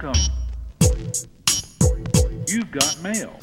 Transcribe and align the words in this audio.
Welcome. 0.00 0.22
You've 2.46 2.70
got 2.70 3.02
mail. 3.02 3.36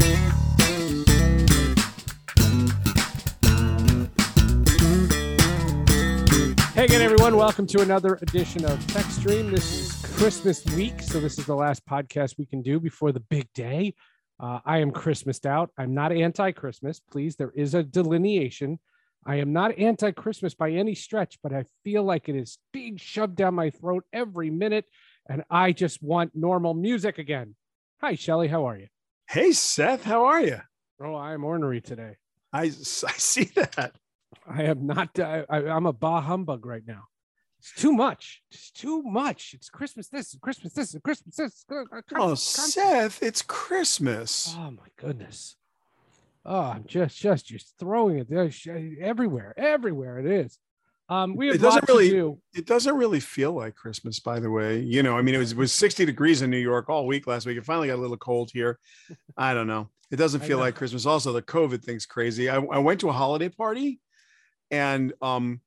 Hey 6.74 6.86
again, 6.86 7.02
everyone. 7.02 7.36
Welcome 7.36 7.68
to 7.68 7.82
another 7.82 8.18
edition 8.22 8.64
of 8.64 8.88
Tech 8.88 9.04
Stream. 9.06 9.52
This 9.52 9.74
is 9.74 10.16
Christmas 10.16 10.64
week, 10.68 11.02
so 11.02 11.20
this 11.20 11.38
is 11.38 11.46
the 11.46 11.56
last 11.56 11.86
podcast 11.86 12.38
we 12.38 12.46
can 12.46 12.62
do 12.62 12.80
before 12.80 13.12
the 13.12 13.20
big 13.20 13.52
day. 13.54 13.94
Uh, 14.40 14.60
I 14.66 14.78
am 14.78 14.92
Christmased 14.92 15.46
out. 15.46 15.72
I'm 15.78 15.94
not 15.94 16.14
anti-Christmas. 16.14 17.02
Please, 17.12 17.36
there 17.36 17.52
is 17.52 17.74
a 17.74 17.84
delineation. 17.84 18.80
I 19.26 19.38
am 19.38 19.52
not 19.52 19.78
anti-Christmas 19.78 20.54
by 20.54 20.72
any 20.72 20.96
stretch, 20.96 21.38
but 21.44 21.52
I 21.52 21.66
feel 21.84 22.04
like 22.04 22.30
it 22.30 22.36
is 22.36 22.60
being 22.72 22.96
shoved 22.96 23.36
down 23.36 23.56
my 23.56 23.72
throat 23.72 24.06
every 24.14 24.52
minute, 24.52 24.86
and 25.28 25.44
I 25.50 25.72
just 25.72 26.02
want 26.02 26.36
normal 26.36 26.74
music 26.74 27.18
again. 27.18 27.56
Hi, 28.02 28.16
Shelly. 28.16 28.48
How 28.48 28.66
are 28.68 28.78
you? 28.78 28.88
Hey, 29.28 29.52
Seth, 29.52 30.04
how 30.04 30.26
are 30.26 30.42
you? 30.42 30.62
Oh, 31.02 31.16
I'm 31.16 31.44
ornery 31.44 31.82
today. 31.82 32.18
I, 32.54 32.64
I 32.64 32.70
see 32.70 33.52
that. 33.56 33.94
I 34.48 34.64
am 34.64 34.86
not. 34.86 35.20
I, 35.20 35.46
I, 35.50 35.58
I'm 35.68 35.86
a 35.86 35.94
bah 35.94 36.22
humbug 36.22 36.66
right 36.66 36.84
now. 36.86 37.06
It's 37.60 37.82
too 37.82 37.94
much. 37.94 38.44
It's 38.52 38.70
too 38.70 39.02
much. 39.02 39.54
It's 39.56 39.70
Christmas 39.70 40.08
this, 40.08 40.38
Christmas 40.40 40.74
this, 40.74 40.96
Christmas 41.04 41.36
this. 41.36 41.66
Oh, 42.16 42.36
Seth, 42.36 43.24
it's 43.24 43.42
Christmas. 43.42 44.54
Oh 44.56 44.70
my 44.70 44.88
goodness. 44.98 45.56
Oh, 46.46 46.60
I'm 46.60 46.84
just, 46.86 47.18
just, 47.18 47.48
just 47.48 47.74
throwing 47.80 48.20
it 48.20 48.30
there 48.30 48.52
everywhere, 49.02 49.56
everywhere 49.58 50.20
it 50.20 50.28
is. 50.28 50.60
Um, 51.08 51.36
we 51.36 51.48
have 51.48 51.56
it 51.56 51.62
doesn't 51.62 51.88
really, 51.88 52.10
do. 52.10 52.40
it 52.56 52.66
doesn't 52.66 52.96
really 52.96 53.20
feel 53.20 53.52
like 53.52 53.76
Christmas, 53.76 54.20
by 54.20 54.40
the 54.40 54.50
way. 54.50 54.80
You 54.80 55.04
know, 55.04 55.18
I 55.18 55.22
mean, 55.22 55.36
it 55.36 55.40
was 55.40 55.52
it 55.52 55.58
was 55.58 55.72
60 55.72 56.06
degrees 56.06 56.42
in 56.42 56.50
New 56.50 56.58
York 56.58 56.90
all 56.90 57.06
week 57.06 57.28
last 57.28 57.46
week. 57.46 57.58
It 57.58 57.66
finally 57.66 57.88
got 57.88 57.96
a 57.96 58.02
little 58.02 58.18
cold 58.18 58.50
here. 58.52 58.80
I 59.38 59.54
don't 59.54 59.68
know. 59.68 59.90
It 60.10 60.16
doesn't 60.16 60.42
feel 60.46 60.58
like 60.58 60.76
Christmas. 60.76 61.06
Also, 61.06 61.32
the 61.32 61.42
COVID 61.44 61.84
thing's 61.84 62.06
crazy. 62.08 62.50
I, 62.50 62.56
I 62.56 62.80
went 62.80 63.00
to 63.02 63.10
a 63.10 63.14
holiday 63.14 63.50
party 63.50 64.00
and 64.72 65.14
um 65.22 65.62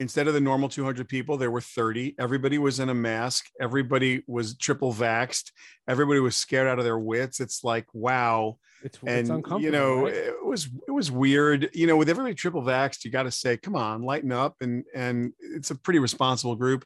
instead 0.00 0.26
of 0.26 0.34
the 0.34 0.40
normal 0.40 0.68
200 0.68 1.08
people 1.08 1.36
there 1.36 1.50
were 1.50 1.60
30 1.60 2.14
everybody 2.18 2.58
was 2.58 2.80
in 2.80 2.88
a 2.88 2.94
mask 2.94 3.46
everybody 3.60 4.22
was 4.26 4.56
triple 4.56 4.92
vaxxed 4.92 5.50
everybody 5.88 6.20
was 6.20 6.36
scared 6.36 6.66
out 6.66 6.78
of 6.78 6.84
their 6.84 6.98
wits 6.98 7.40
it's 7.40 7.64
like 7.64 7.86
wow 7.92 8.58
It's, 8.84 8.98
and 9.00 9.10
it's 9.10 9.30
uncomfortable. 9.30 9.62
you 9.62 9.70
know 9.70 10.04
right? 10.04 10.14
it 10.14 10.44
was 10.44 10.68
it 10.86 10.90
was 10.90 11.10
weird 11.10 11.70
you 11.72 11.86
know 11.86 11.96
with 11.96 12.10
everybody 12.10 12.34
triple 12.34 12.62
vaxxed 12.62 13.04
you 13.04 13.10
got 13.10 13.22
to 13.22 13.30
say 13.30 13.56
come 13.56 13.74
on 13.74 14.02
lighten 14.02 14.30
up 14.30 14.56
and 14.60 14.84
and 14.94 15.32
it's 15.38 15.70
a 15.70 15.74
pretty 15.74 15.98
responsible 15.98 16.54
group 16.54 16.84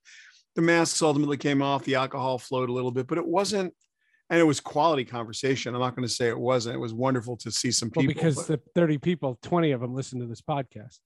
the 0.55 0.63
masks 0.63 1.03
ultimately 1.03 1.37
came 1.37 1.61
off 1.61 1.85
the 1.85 1.97
alcohol 1.97 2.39
flowed 2.39 2.69
a 2.69 2.73
little 2.73 2.93
bit 2.93 3.09
but 3.09 3.19
it 3.19 3.27
wasn't 3.27 3.75
and 4.31 4.39
it 4.39 4.45
was 4.45 4.61
quality 4.61 5.05
conversation 5.05 5.75
i'm 5.75 5.81
not 5.81 5.97
going 5.97 6.07
to 6.07 6.15
say 6.15 6.29
it 6.29 6.39
wasn't 6.39 6.73
it 6.73 6.79
was 6.79 6.95
wonderful 6.95 7.37
to 7.37 7.51
see 7.51 7.73
some 7.73 7.91
well, 7.97 8.07
people 8.07 8.15
because 8.15 8.37
but- 8.37 8.47
the 8.47 8.81
30 8.81 8.99
people, 8.99 9.37
20 9.43 9.73
of 9.73 9.81
them 9.81 9.93
listen 9.93 10.21
to 10.21 10.27
this 10.27 10.41
podcast. 10.41 10.99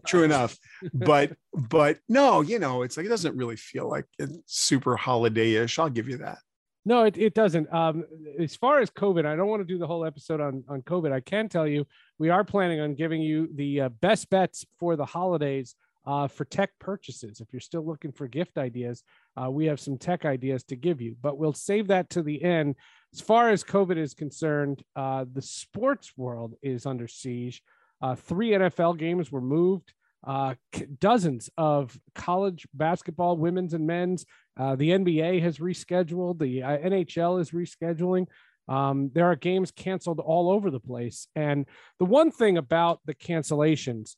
True 0.06 0.24
enough. 0.24 0.56
But 0.92 1.36
but 1.54 1.98
no, 2.08 2.40
you 2.40 2.58
know, 2.58 2.82
it's 2.82 2.96
like 2.96 3.06
it 3.06 3.10
doesn't 3.10 3.36
really 3.36 3.56
feel 3.56 3.88
like 3.88 4.06
it's 4.18 4.36
super 4.46 4.96
holiday-ish. 4.96 5.78
I'll 5.78 5.88
give 5.88 6.08
you 6.08 6.16
that. 6.18 6.38
No, 6.84 7.04
it, 7.04 7.18
it 7.18 7.34
doesn't. 7.34 7.72
Um, 7.72 8.04
as 8.38 8.56
far 8.56 8.80
as 8.80 8.90
COVID, 8.90 9.26
I 9.26 9.36
don't 9.36 9.48
want 9.48 9.60
to 9.60 9.66
do 9.66 9.78
the 9.78 9.86
whole 9.86 10.04
episode 10.04 10.40
on, 10.40 10.64
on 10.68 10.82
COVID. 10.82 11.12
I 11.12 11.20
can 11.20 11.48
tell 11.48 11.66
you 11.66 11.86
we 12.18 12.30
are 12.30 12.44
planning 12.44 12.80
on 12.80 12.94
giving 12.94 13.20
you 13.20 13.48
the 13.54 13.82
uh, 13.82 13.88
best 13.88 14.30
bets 14.30 14.64
for 14.78 14.96
the 14.96 15.04
holidays 15.04 15.74
uh, 16.06 16.26
for 16.26 16.44
tech 16.44 16.70
purchases. 16.78 17.40
If 17.40 17.52
you're 17.52 17.60
still 17.60 17.86
looking 17.86 18.12
for 18.12 18.26
gift 18.26 18.56
ideas, 18.56 19.02
uh, 19.40 19.50
we 19.50 19.66
have 19.66 19.78
some 19.78 19.98
tech 19.98 20.24
ideas 20.24 20.64
to 20.64 20.76
give 20.76 21.00
you, 21.00 21.16
but 21.20 21.38
we'll 21.38 21.52
save 21.52 21.88
that 21.88 22.10
to 22.10 22.22
the 22.22 22.42
end. 22.42 22.76
As 23.12 23.20
far 23.20 23.50
as 23.50 23.62
COVID 23.62 23.98
is 23.98 24.14
concerned, 24.14 24.82
uh, 24.96 25.26
the 25.30 25.42
sports 25.42 26.12
world 26.16 26.54
is 26.62 26.86
under 26.86 27.08
siege. 27.08 27.62
Uh, 28.00 28.14
three 28.14 28.50
NFL 28.50 28.96
games 28.98 29.30
were 29.30 29.42
moved. 29.42 29.92
Uh, 30.26 30.54
dozens 30.98 31.48
of 31.56 31.98
college 32.14 32.66
basketball, 32.74 33.36
women's 33.36 33.74
and 33.74 33.86
men's, 33.86 34.26
uh, 34.58 34.76
the 34.76 34.90
NBA 34.90 35.40
has 35.42 35.58
rescheduled. 35.58 36.38
The 36.38 36.62
uh, 36.62 36.78
NHL 36.78 37.40
is 37.40 37.52
rescheduling. 37.52 38.26
Um, 38.68 39.10
there 39.14 39.26
are 39.26 39.36
games 39.36 39.70
canceled 39.70 40.20
all 40.20 40.50
over 40.50 40.70
the 40.70 40.80
place. 40.80 41.26
And 41.34 41.66
the 41.98 42.04
one 42.04 42.30
thing 42.30 42.58
about 42.58 43.00
the 43.06 43.14
cancellations, 43.14 44.16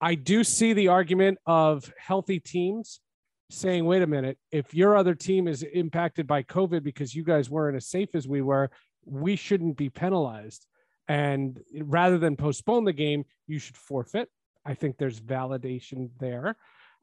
I 0.00 0.14
do 0.14 0.44
see 0.44 0.72
the 0.72 0.88
argument 0.88 1.38
of 1.46 1.92
healthy 1.98 2.38
teams 2.38 3.00
saying, 3.50 3.84
wait 3.84 4.02
a 4.02 4.06
minute, 4.06 4.38
if 4.52 4.74
your 4.74 4.96
other 4.96 5.14
team 5.14 5.48
is 5.48 5.62
impacted 5.62 6.26
by 6.26 6.42
COVID 6.44 6.82
because 6.82 7.14
you 7.14 7.24
guys 7.24 7.50
weren't 7.50 7.76
as 7.76 7.88
safe 7.88 8.10
as 8.14 8.28
we 8.28 8.42
were, 8.42 8.70
we 9.04 9.34
shouldn't 9.36 9.76
be 9.76 9.90
penalized. 9.90 10.66
And 11.08 11.58
rather 11.80 12.18
than 12.18 12.36
postpone 12.36 12.84
the 12.84 12.92
game, 12.92 13.24
you 13.48 13.58
should 13.58 13.76
forfeit. 13.76 14.28
I 14.64 14.74
think 14.74 14.98
there's 14.98 15.20
validation 15.20 16.10
there. 16.18 16.56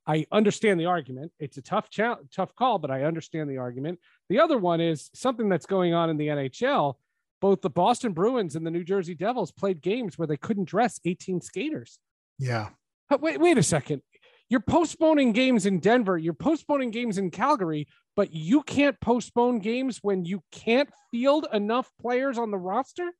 I 0.05 0.25
understand 0.31 0.79
the 0.79 0.85
argument. 0.85 1.33
It's 1.37 1.57
a 1.57 1.61
tough 1.61 1.89
challenge, 1.89 2.29
tough 2.33 2.55
call, 2.55 2.79
but 2.79 2.89
I 2.89 3.03
understand 3.03 3.49
the 3.49 3.57
argument. 3.57 3.99
The 4.29 4.39
other 4.39 4.57
one 4.57 4.79
is 4.79 5.09
something 5.13 5.49
that's 5.49 5.65
going 5.65 5.93
on 5.93 6.09
in 6.09 6.17
the 6.17 6.27
NHL. 6.27 6.95
Both 7.41 7.61
the 7.61 7.69
Boston 7.69 8.13
Bruins 8.13 8.55
and 8.55 8.65
the 8.65 8.71
New 8.71 8.85
Jersey 8.85 9.15
Devils 9.15 9.51
played 9.51 9.81
games 9.81 10.17
where 10.17 10.27
they 10.27 10.37
couldn't 10.37 10.69
dress 10.69 10.99
18 11.03 11.41
skaters. 11.41 11.99
Yeah. 12.39 12.69
But 13.09 13.21
wait, 13.21 13.39
wait 13.39 13.57
a 13.57 13.63
second. 13.63 14.01
You're 14.49 14.61
postponing 14.61 15.33
games 15.33 15.65
in 15.65 15.79
Denver. 15.79 16.17
You're 16.17 16.33
postponing 16.33 16.91
games 16.91 17.17
in 17.17 17.29
Calgary, 17.29 17.87
but 18.15 18.33
you 18.33 18.63
can't 18.63 18.99
postpone 19.01 19.59
games 19.59 19.99
when 20.01 20.23
you 20.23 20.41
can't 20.51 20.89
field 21.11 21.47
enough 21.51 21.91
players 22.01 22.37
on 22.37 22.51
the 22.51 22.57
roster. 22.57 23.11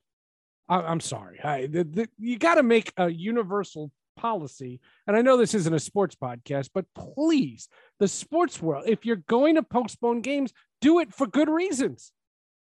I, 0.69 0.81
I'm 0.81 1.01
sorry. 1.01 1.41
I, 1.43 1.67
the, 1.67 1.83
the, 1.83 2.09
you 2.17 2.37
got 2.37 2.55
to 2.55 2.63
make 2.63 2.93
a 2.95 3.09
universal 3.09 3.91
policy. 4.17 4.81
And 5.07 5.15
I 5.15 5.21
know 5.21 5.37
this 5.37 5.53
isn't 5.53 5.73
a 5.73 5.79
sports 5.79 6.15
podcast, 6.15 6.71
but 6.73 6.85
please, 6.93 7.69
the 7.99 8.07
sports 8.07 8.61
world, 8.61 8.83
if 8.87 9.05
you're 9.05 9.23
going 9.27 9.55
to 9.55 9.63
postpone 9.63 10.21
games, 10.21 10.51
do 10.81 10.99
it 10.99 11.13
for 11.13 11.27
good 11.27 11.47
reasons. 11.47 12.11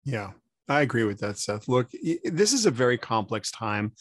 Yeah. 0.04 0.30
I 0.68 0.80
agree 0.80 1.04
with 1.04 1.20
that, 1.20 1.38
Seth. 1.38 1.68
Look, 1.68 1.90
this 2.24 2.52
is 2.52 2.66
a 2.66 2.70
very 2.70 2.98
complex 2.98 3.50
time. 3.50 3.92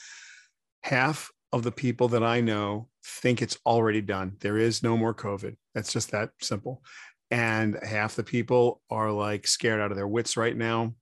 Half 0.84 1.32
of 1.52 1.64
the 1.64 1.72
people 1.72 2.08
that 2.10 2.24
I 2.24 2.42
know 2.42 2.90
think 3.04 3.42
it's 3.42 3.58
already 3.66 4.02
done. 4.02 4.34
There 4.40 4.58
is 4.58 4.82
no 4.82 4.98
more 4.98 5.14
COVID. 5.14 5.56
That's 5.74 5.94
just 5.94 6.12
that 6.12 6.32
simple. 6.42 6.84
And 7.32 7.78
half 7.84 8.16
the 8.16 8.24
people 8.24 8.82
are 8.90 9.12
like 9.12 9.48
scared 9.48 9.80
out 9.80 9.92
of 9.92 9.98
their 9.98 10.08
wits 10.08 10.38
right 10.38 10.56
now. 10.56 10.96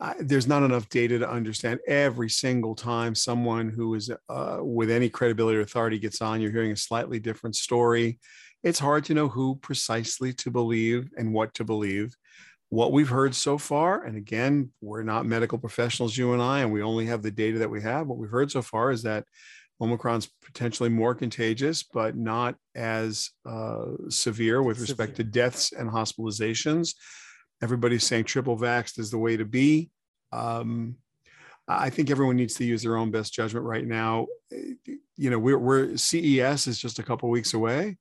I, 0.00 0.14
there's 0.20 0.46
not 0.46 0.62
enough 0.62 0.88
data 0.88 1.18
to 1.18 1.30
understand 1.30 1.80
every 1.86 2.30
single 2.30 2.74
time 2.74 3.14
someone 3.14 3.68
who 3.68 3.94
is 3.94 4.10
uh, 4.28 4.58
with 4.60 4.90
any 4.90 5.08
credibility 5.08 5.58
or 5.58 5.62
authority 5.62 5.98
gets 5.98 6.22
on, 6.22 6.40
you're 6.40 6.52
hearing 6.52 6.72
a 6.72 6.76
slightly 6.76 7.18
different 7.18 7.56
story. 7.56 8.18
It's 8.62 8.78
hard 8.78 9.04
to 9.06 9.14
know 9.14 9.28
who 9.28 9.56
precisely 9.56 10.32
to 10.34 10.50
believe 10.50 11.10
and 11.16 11.32
what 11.32 11.54
to 11.54 11.64
believe. 11.64 12.16
What 12.70 12.92
we've 12.92 13.08
heard 13.08 13.34
so 13.34 13.56
far, 13.56 14.04
and 14.04 14.16
again, 14.16 14.70
we're 14.80 15.02
not 15.02 15.26
medical 15.26 15.58
professionals, 15.58 16.16
you 16.16 16.32
and 16.32 16.42
I, 16.42 16.60
and 16.60 16.72
we 16.72 16.82
only 16.82 17.06
have 17.06 17.22
the 17.22 17.30
data 17.30 17.58
that 17.60 17.70
we 17.70 17.80
have. 17.82 18.06
What 18.06 18.18
we've 18.18 18.30
heard 18.30 18.50
so 18.50 18.62
far 18.62 18.90
is 18.90 19.02
that 19.04 19.24
Omicron's 19.80 20.28
potentially 20.44 20.90
more 20.90 21.14
contagious, 21.14 21.82
but 21.82 22.16
not 22.16 22.56
as 22.74 23.30
uh, 23.46 23.86
severe 24.08 24.62
with 24.62 24.80
respect 24.80 25.16
to 25.16 25.24
deaths 25.24 25.72
and 25.72 25.88
hospitalizations. 25.88 26.94
Everybody's 27.62 28.04
saying 28.04 28.24
triple 28.24 28.56
vaxxed 28.56 28.98
is 28.98 29.10
the 29.10 29.18
way 29.18 29.36
to 29.36 29.44
be. 29.44 29.90
Um, 30.32 30.96
I 31.66 31.90
think 31.90 32.10
everyone 32.10 32.36
needs 32.36 32.54
to 32.54 32.64
use 32.64 32.82
their 32.82 32.96
own 32.96 33.10
best 33.10 33.32
judgment 33.32 33.66
right 33.66 33.86
now. 33.86 34.26
You 34.50 35.30
know, 35.30 35.38
we're, 35.38 35.58
we're 35.58 35.96
CES 35.96 36.66
is 36.66 36.78
just 36.78 36.98
a 36.98 37.02
couple 37.02 37.28
weeks 37.28 37.52
away, 37.52 37.98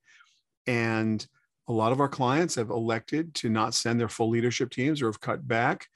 and 0.65 1.25
a 1.67 1.73
lot 1.73 1.91
of 1.91 1.99
our 1.99 2.07
clients 2.07 2.55
have 2.55 2.69
elected 2.69 3.33
to 3.35 3.49
not 3.49 3.73
send 3.73 3.99
their 3.99 4.07
full 4.07 4.29
leadership 4.29 4.71
teams 4.71 5.01
or 5.01 5.07
have 5.07 5.19
cut 5.19 5.45
back, 5.45 5.87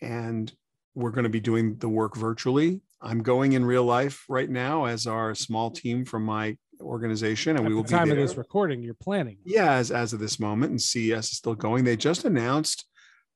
and 0.00 0.52
we're 0.94 1.10
going 1.10 1.24
to 1.24 1.30
be 1.30 1.40
doing 1.40 1.76
the 1.78 1.88
work 1.88 2.16
virtually. 2.16 2.80
I'm 3.02 3.22
going 3.22 3.52
in 3.52 3.64
real 3.64 3.84
life 3.84 4.24
right 4.28 4.48
now 4.48 4.84
as 4.84 5.06
our 5.06 5.34
small 5.34 5.70
team 5.70 6.04
from 6.04 6.24
my 6.24 6.56
organization, 6.80 7.56
and 7.56 7.64
At 7.64 7.68
we 7.68 7.74
will 7.74 7.82
be 7.82 7.90
the 7.90 7.96
time 7.96 8.04
be 8.06 8.12
of 8.12 8.16
this 8.18 8.36
recording, 8.36 8.82
you're 8.82 8.94
planning. 8.94 9.38
Yeah, 9.44 9.72
as, 9.72 9.90
as 9.90 10.12
of 10.12 10.20
this 10.20 10.38
moment, 10.38 10.70
and 10.70 10.80
CES 10.80 11.32
is 11.32 11.36
still 11.38 11.54
going. 11.54 11.84
They 11.84 11.96
just 11.96 12.24
announced 12.24 12.86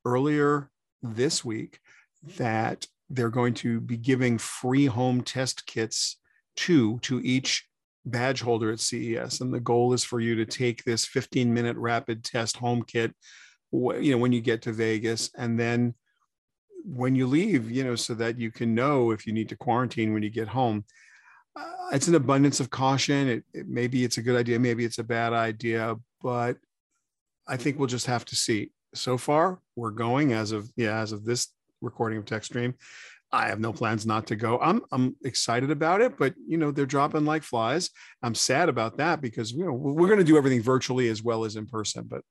earlier 0.04 0.70
this 1.02 1.44
week 1.44 1.80
that 2.36 2.86
they're 3.08 3.30
going 3.30 3.54
to 3.54 3.80
be 3.80 3.96
giving 3.96 4.38
free 4.38 4.86
home 4.86 5.22
test 5.22 5.66
kits 5.66 6.16
to 6.56 6.98
to 7.00 7.20
each 7.20 7.66
badge 8.04 8.40
holder 8.40 8.70
at 8.72 8.80
CES, 8.80 9.40
and 9.40 9.52
the 9.52 9.60
goal 9.60 9.92
is 9.92 10.04
for 10.04 10.20
you 10.20 10.34
to 10.36 10.44
take 10.44 10.84
this 10.84 11.04
15 11.04 11.52
minute 11.52 11.76
rapid 11.76 12.24
test 12.24 12.56
home 12.56 12.82
kit, 12.82 13.14
you 13.72 14.10
know, 14.10 14.18
when 14.18 14.32
you 14.32 14.40
get 14.40 14.62
to 14.62 14.72
Vegas, 14.72 15.30
and 15.36 15.58
then 15.58 15.94
when 16.84 17.14
you 17.14 17.26
leave, 17.26 17.70
you 17.70 17.84
know, 17.84 17.94
so 17.94 18.14
that 18.14 18.38
you 18.38 18.50
can 18.50 18.74
know 18.74 19.10
if 19.10 19.26
you 19.26 19.32
need 19.32 19.48
to 19.50 19.56
quarantine 19.56 20.14
when 20.14 20.22
you 20.22 20.30
get 20.30 20.48
home. 20.48 20.84
Uh, 21.54 21.88
it's 21.92 22.08
an 22.08 22.14
abundance 22.14 22.60
of 22.60 22.70
caution. 22.70 23.28
It, 23.28 23.44
it 23.52 23.68
maybe 23.68 24.04
it's 24.04 24.18
a 24.18 24.22
good 24.22 24.36
idea, 24.38 24.58
maybe 24.58 24.84
it's 24.84 24.98
a 24.98 25.04
bad 25.04 25.32
idea, 25.32 25.96
but 26.22 26.56
I 27.46 27.56
think 27.56 27.78
we'll 27.78 27.88
just 27.88 28.06
have 28.06 28.24
to 28.26 28.36
see. 28.36 28.70
So 28.94 29.16
far 29.18 29.60
we're 29.76 29.90
going 29.90 30.32
as 30.32 30.52
of 30.52 30.70
yeah 30.76 31.00
as 31.00 31.12
of 31.12 31.24
this 31.24 31.48
recording 31.80 32.18
of 32.18 32.24
tech 32.24 32.44
stream. 32.44 32.74
I 33.32 33.46
have 33.46 33.60
no 33.60 33.72
plans 33.72 34.06
not 34.06 34.26
to 34.28 34.36
go. 34.36 34.58
I'm 34.58 34.82
i'm 34.92 35.16
excited 35.24 35.70
about 35.70 36.00
it 36.00 36.18
but 36.18 36.34
you 36.46 36.56
know 36.58 36.70
they're 36.70 36.86
dropping 36.86 37.24
like 37.24 37.42
flies. 37.42 37.90
I'm 38.22 38.34
sad 38.34 38.68
about 38.68 38.96
that 38.98 39.20
because 39.20 39.52
you 39.52 39.64
know 39.64 39.72
we're 39.72 40.08
going 40.08 40.18
to 40.18 40.24
do 40.24 40.36
everything 40.36 40.62
virtually 40.62 41.08
as 41.08 41.22
well 41.22 41.44
as 41.44 41.56
in 41.56 41.66
person 41.66 42.04
but 42.08 42.22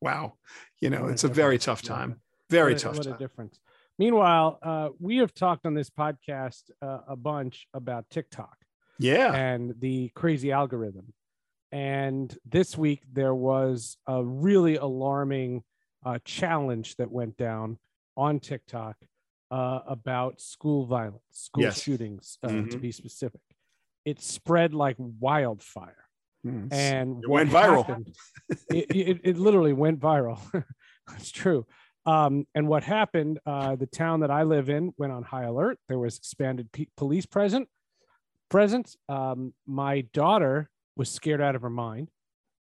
wow 0.00 0.34
you 0.80 0.90
know 0.90 1.02
What 1.02 1.12
it's 1.12 1.24
a 1.24 1.28
very 1.28 1.58
difference. 1.58 1.82
tough 1.82 1.82
time. 1.82 2.20
Very 2.50 2.72
what 2.72 2.80
a, 2.80 2.84
tough 2.84 2.96
what 2.98 3.06
a 3.06 3.12
difference. 3.18 3.60
Meanwhile, 3.98 4.58
uh, 4.62 4.88
we 5.00 5.16
have 5.16 5.34
talked 5.34 5.66
on 5.66 5.74
this 5.74 5.90
podcast 5.90 6.70
uh, 6.80 7.00
a 7.08 7.16
bunch 7.16 7.66
about 7.74 8.08
TikTok 8.10 8.56
yeah. 8.98 9.34
and 9.34 9.74
the 9.80 10.10
crazy 10.14 10.52
algorithm. 10.52 11.12
And 11.72 12.36
this 12.46 12.78
week 12.78 13.02
there 13.12 13.34
was 13.34 13.96
a 14.06 14.24
really 14.24 14.76
alarming 14.76 15.64
uh, 16.04 16.18
challenge 16.24 16.96
that 16.96 17.10
went 17.10 17.36
down 17.36 17.78
on 18.16 18.40
TikTok 18.40 18.96
uh, 19.50 19.80
about 19.86 20.40
school 20.40 20.84
violence, 20.86 21.22
school 21.32 21.62
Yes. 21.64 21.80
shootings, 21.82 22.38
uh, 22.42 22.48
to 22.48 22.54
Mhm. 22.54 22.80
be 22.80 22.92
specific. 22.92 23.40
It 24.04 24.20
spread 24.20 24.74
like 24.74 24.96
wildfire 24.98 26.04
Mm, 26.46 26.72
and 26.72 27.24
It 27.24 27.28
went 27.28 27.50
viral. 27.50 27.84
happened- 27.84 28.14
it, 28.70 28.86
it, 28.94 29.20
it 29.24 29.36
literally 29.38 29.72
went 29.72 29.98
viral. 30.00 30.38
It's 31.16 31.30
true. 31.32 31.66
Um, 32.06 32.46
and 32.54 32.68
what 32.68 32.84
happened? 32.84 33.40
Uh, 33.46 33.74
the 33.76 33.86
town 33.86 34.20
that 34.20 34.30
I 34.30 34.42
live 34.44 34.68
in 34.70 34.92
went 34.98 35.12
on 35.12 35.22
high 35.24 35.44
alert. 35.44 35.78
There 35.88 35.98
was 35.98 36.16
expanded 36.18 36.70
pe- 36.70 36.86
police 36.96 37.26
present 37.26 37.68
presence. 38.50 38.96
Um, 39.08 39.52
my 39.66 40.02
daughter 40.12 40.70
was 40.96 41.10
scared 41.10 41.40
out 41.40 41.54
of 41.56 41.62
her 41.62 41.70
mind. 41.70 42.10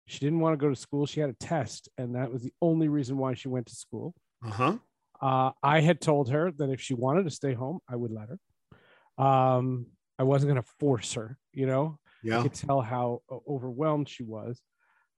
She 0.06 0.20
didn't 0.20 0.40
want 0.40 0.52
to 0.52 0.56
go 0.56 0.68
to 0.68 0.76
school. 0.76 1.06
She 1.06 1.20
had 1.20 1.30
a 1.30 1.34
test, 1.34 1.88
and 1.98 2.14
that 2.14 2.32
was 2.32 2.42
the 2.42 2.52
only 2.62 2.88
reason 2.88 3.18
why 3.18 3.34
she 3.34 3.48
went 3.48 3.66
to 3.66 3.74
school. 3.74 4.14
uh-huh 4.44 4.78
Uh, 5.20 5.50
I 5.62 5.80
had 5.80 6.00
told 6.00 6.30
her 6.30 6.52
that 6.52 6.70
if 6.70 6.80
she 6.80 6.94
wanted 6.94 7.24
to 7.24 7.30
stay 7.30 7.54
home, 7.54 7.80
I 7.88 7.96
would 7.96 8.12
let 8.12 8.28
her. 8.28 9.24
Um, 9.24 9.86
I 10.18 10.22
wasn't 10.22 10.52
going 10.52 10.62
to 10.62 10.70
force 10.78 11.14
her, 11.14 11.38
you 11.52 11.66
know. 11.66 11.98
I 12.38 12.42
could 12.42 12.54
tell 12.54 12.80
how 12.80 13.22
overwhelmed 13.48 14.08
she 14.08 14.22
was. 14.22 14.60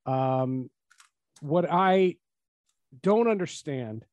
Um, 0.07 0.71
what 1.41 1.67
I 1.71 2.17
don't 3.03 3.29
understand 3.29 4.05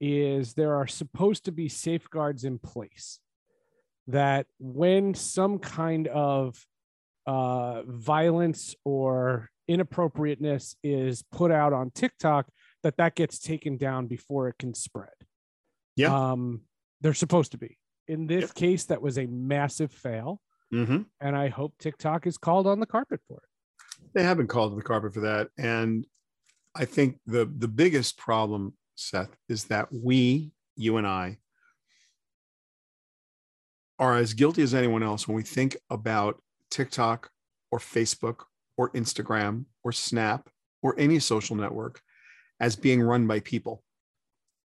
is 0.00 0.54
there 0.54 0.76
are 0.76 0.86
supposed 0.86 1.44
to 1.44 1.52
be 1.52 1.68
safeguards 1.68 2.44
in 2.44 2.58
place 2.58 3.20
that 4.06 4.46
when 4.58 5.14
some 5.14 5.58
kind 5.58 6.08
of 6.08 6.64
uh, 7.26 7.82
violence 7.86 8.74
or 8.84 9.50
inappropriateness 9.70 10.74
is 10.82 11.22
put 11.30 11.50
out 11.52 11.72
on 11.72 11.90
TikTok, 11.92 12.48
that 12.82 12.96
that 12.96 13.14
gets 13.14 13.38
taken 13.38 13.76
down 13.76 14.06
before 14.08 14.48
it 14.48 14.56
can 14.58 14.74
spread. 14.74 15.10
Yeah. 15.96 16.32
Um, 16.32 16.62
they're 17.00 17.14
supposed 17.14 17.52
to 17.52 17.58
be. 17.58 17.78
In 18.08 18.26
this 18.26 18.42
Yep. 18.42 18.54
case, 18.54 18.84
that 18.86 19.00
was 19.00 19.16
a 19.18 19.26
massive 19.26 19.92
fail 19.92 20.40
hmm 20.72 21.02
and 21.20 21.34
I 21.36 21.48
hope 21.48 21.74
TikTok 21.78 22.26
is 22.28 22.38
called 22.38 22.66
on 22.68 22.78
the 22.78 22.86
carpet 22.86 23.20
for 23.26 23.38
it. 23.38 24.08
they 24.14 24.22
have 24.22 24.36
been 24.36 24.46
called 24.46 24.70
on 24.72 24.78
the 24.78 24.84
carpet 24.84 25.12
for 25.12 25.20
that 25.20 25.48
and 25.58 26.06
i 26.76 26.84
think 26.84 27.18
the 27.26 27.44
the 27.58 27.66
biggest 27.66 28.16
problem 28.16 28.74
seth 28.94 29.36
is 29.48 29.64
that 29.64 29.88
we 29.92 30.52
you 30.76 30.96
and 30.96 31.06
i 31.08 31.38
are 33.98 34.16
as 34.16 34.32
guilty 34.34 34.62
as 34.62 34.74
anyone 34.74 35.02
else 35.02 35.26
when 35.26 35.36
we 35.36 35.42
think 35.42 35.76
about 35.90 36.40
tiktok 36.70 37.30
or 37.72 37.78
facebook 37.80 38.44
or 38.80 38.90
instagram 38.92 39.64
or 39.84 39.92
snap 39.92 40.48
or 40.82 40.94
any 40.98 41.18
social 41.18 41.56
network 41.56 42.00
as 42.58 42.76
being 42.76 43.02
run 43.02 43.26
by 43.26 43.40
people 43.40 43.82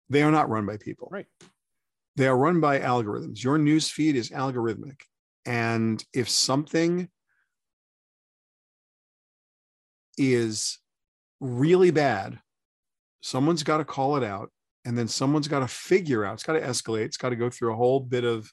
they 0.10 0.22
are 0.22 0.31
not 0.31 0.50
run 0.50 0.66
by 0.66 0.78
people 0.78 1.07
Right. 1.12 1.28
they 2.16 2.28
are 2.28 2.38
run 2.38 2.60
by 2.60 2.80
algorithms 2.80 3.44
your 3.44 3.57
news 3.57 3.90
feed 3.90 4.16
is 4.16 4.30
algorithmic 4.30 5.02
and 5.46 6.04
if 6.13 6.30
something 6.30 7.10
is 10.18 10.80
really 11.40 11.92
bad, 11.92 12.40
someone's 13.22 13.63
got 13.63 13.78
to 13.78 13.86
call 13.86 14.18
it 14.18 14.24
out. 14.24 14.51
And 14.86 14.98
then 14.98 15.08
someone's 15.08 15.48
got 15.48 15.60
to 15.62 15.68
figure 15.68 16.25
out, 16.25 16.36
it's 16.36 16.44
got 16.44 16.54
to 16.54 16.62
escalate. 16.62 17.06
It's 17.06 17.18
got 17.18 17.30
to 17.30 17.36
go 17.36 17.50
through 17.50 17.74
a 17.74 17.75
whole 17.75 18.00
bit 18.00 18.24
of 18.24 18.51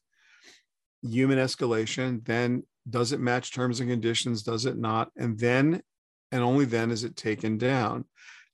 human 1.02 1.38
escalation. 1.38 2.24
Then 2.24 2.62
does 2.88 3.12
it 3.12 3.20
match 3.20 3.52
terms 3.52 3.80
and 3.80 3.88
conditions? 3.88 4.42
Does 4.42 4.66
it 4.66 4.76
not? 4.76 5.10
And 5.16 5.38
then, 5.38 5.82
and 6.30 6.42
only 6.42 6.64
then 6.64 6.90
is 6.90 7.04
it 7.04 7.16
taken 7.16 7.58
down. 7.58 8.04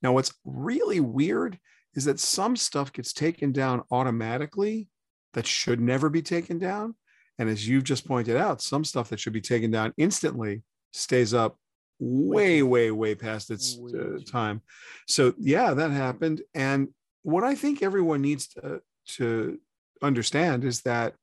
Now, 0.01 0.13
what's 0.13 0.33
really 0.45 0.99
weird 0.99 1.59
is 1.95 2.05
that 2.05 2.19
some 2.19 2.55
stuff 2.55 2.93
gets 2.93 3.13
taken 3.13 3.51
down 3.51 3.83
automatically 3.91 4.87
that 5.33 5.47
should 5.47 5.81
never 5.81 6.09
be 6.09 6.21
taken 6.21 6.59
down. 6.59 6.95
And 7.37 7.49
as 7.49 7.67
you've 7.67 7.83
just 7.83 8.07
pointed 8.07 8.37
out, 8.37 8.61
some 8.61 8.83
stuff 8.83 9.09
that 9.09 9.19
should 9.19 9.33
be 9.33 9.41
taken 9.41 9.71
down 9.71 9.93
instantly 9.97 10.63
stays 10.91 11.33
up 11.33 11.57
way, 11.99 12.63
way, 12.63 12.91
way 12.91 13.15
past 13.15 13.51
its 13.51 13.77
uh, 13.93 14.19
time. 14.29 14.61
So, 15.07 15.33
yeah, 15.37 15.73
that 15.73 15.91
happened. 15.91 16.41
And 16.53 16.89
what 17.23 17.43
I 17.43 17.55
think 17.55 17.81
everyone 17.81 18.21
needs 18.21 18.47
to, 18.49 18.81
to 19.17 19.59
understand 20.01 20.63
is 20.63 20.81
that 20.81 21.15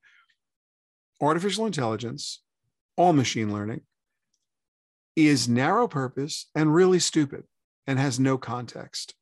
artificial 1.20 1.66
intelligence, 1.66 2.42
all 2.96 3.12
machine 3.12 3.52
learning, 3.52 3.82
is 5.14 5.48
narrow 5.48 5.88
purpose 5.88 6.48
and 6.54 6.74
really 6.74 6.98
stupid 6.98 7.44
and 7.86 7.98
has 7.98 8.20
no 8.20 8.36
context. 8.36 9.14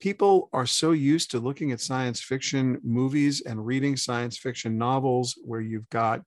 People 0.00 0.48
are 0.54 0.66
so 0.66 0.92
used 0.92 1.30
to 1.30 1.38
looking 1.38 1.72
at 1.72 1.80
science 1.80 2.20
fiction 2.22 2.80
movies 2.82 3.42
and 3.42 3.66
reading 3.66 3.96
science 3.96 4.38
fiction 4.38 4.78
novels 4.78 5.38
where 5.44 5.60
you've 5.60 5.88
got 5.90 6.22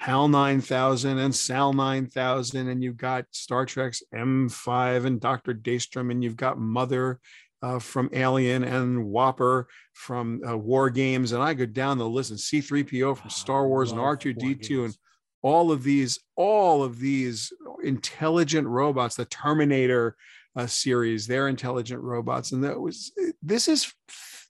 HAL 0.00 0.28
9000 0.28 1.18
and 1.18 1.34
SAL 1.34 1.74
9000, 1.74 2.68
and 2.68 2.82
you've 2.82 2.96
got 2.96 3.26
Star 3.30 3.66
Trek's 3.66 4.02
M5 4.14 5.04
and 5.04 5.20
Dr. 5.20 5.54
Daystrom, 5.54 6.10
and 6.10 6.24
you've 6.24 6.36
got 6.36 6.58
Mother 6.58 7.20
uh, 7.62 7.78
from 7.78 8.08
Alien 8.12 8.64
and 8.64 9.06
WOPR 9.06 9.64
from 9.92 10.40
uh, 10.46 10.56
War 10.56 10.90
Games. 10.90 11.32
And 11.32 11.42
I 11.42 11.54
go 11.54 11.66
down 11.66 11.98
the 11.98 12.08
list 12.08 12.30
and 12.30 12.38
C3PO 12.38 13.16
from 13.18 13.30
Star 13.30 13.68
Wars 13.68 13.92
and 13.92 14.00
R2D2 14.00 14.84
and. 14.86 14.96
All 15.44 15.70
of 15.70 15.84
these, 15.84 16.18
all 16.34 16.82
of 16.82 16.98
these 16.98 17.52
intelligent 17.84 18.66
robots, 18.66 19.14
the 19.14 19.26
Terminator 19.26 20.16
uh, 20.56 20.66
series, 20.66 21.26
they're 21.26 21.48
intelligent 21.48 22.00
robots. 22.00 22.52
And 22.52 22.64
that 22.64 22.80
was, 22.80 23.12
this 23.42 23.68
is, 23.68 23.92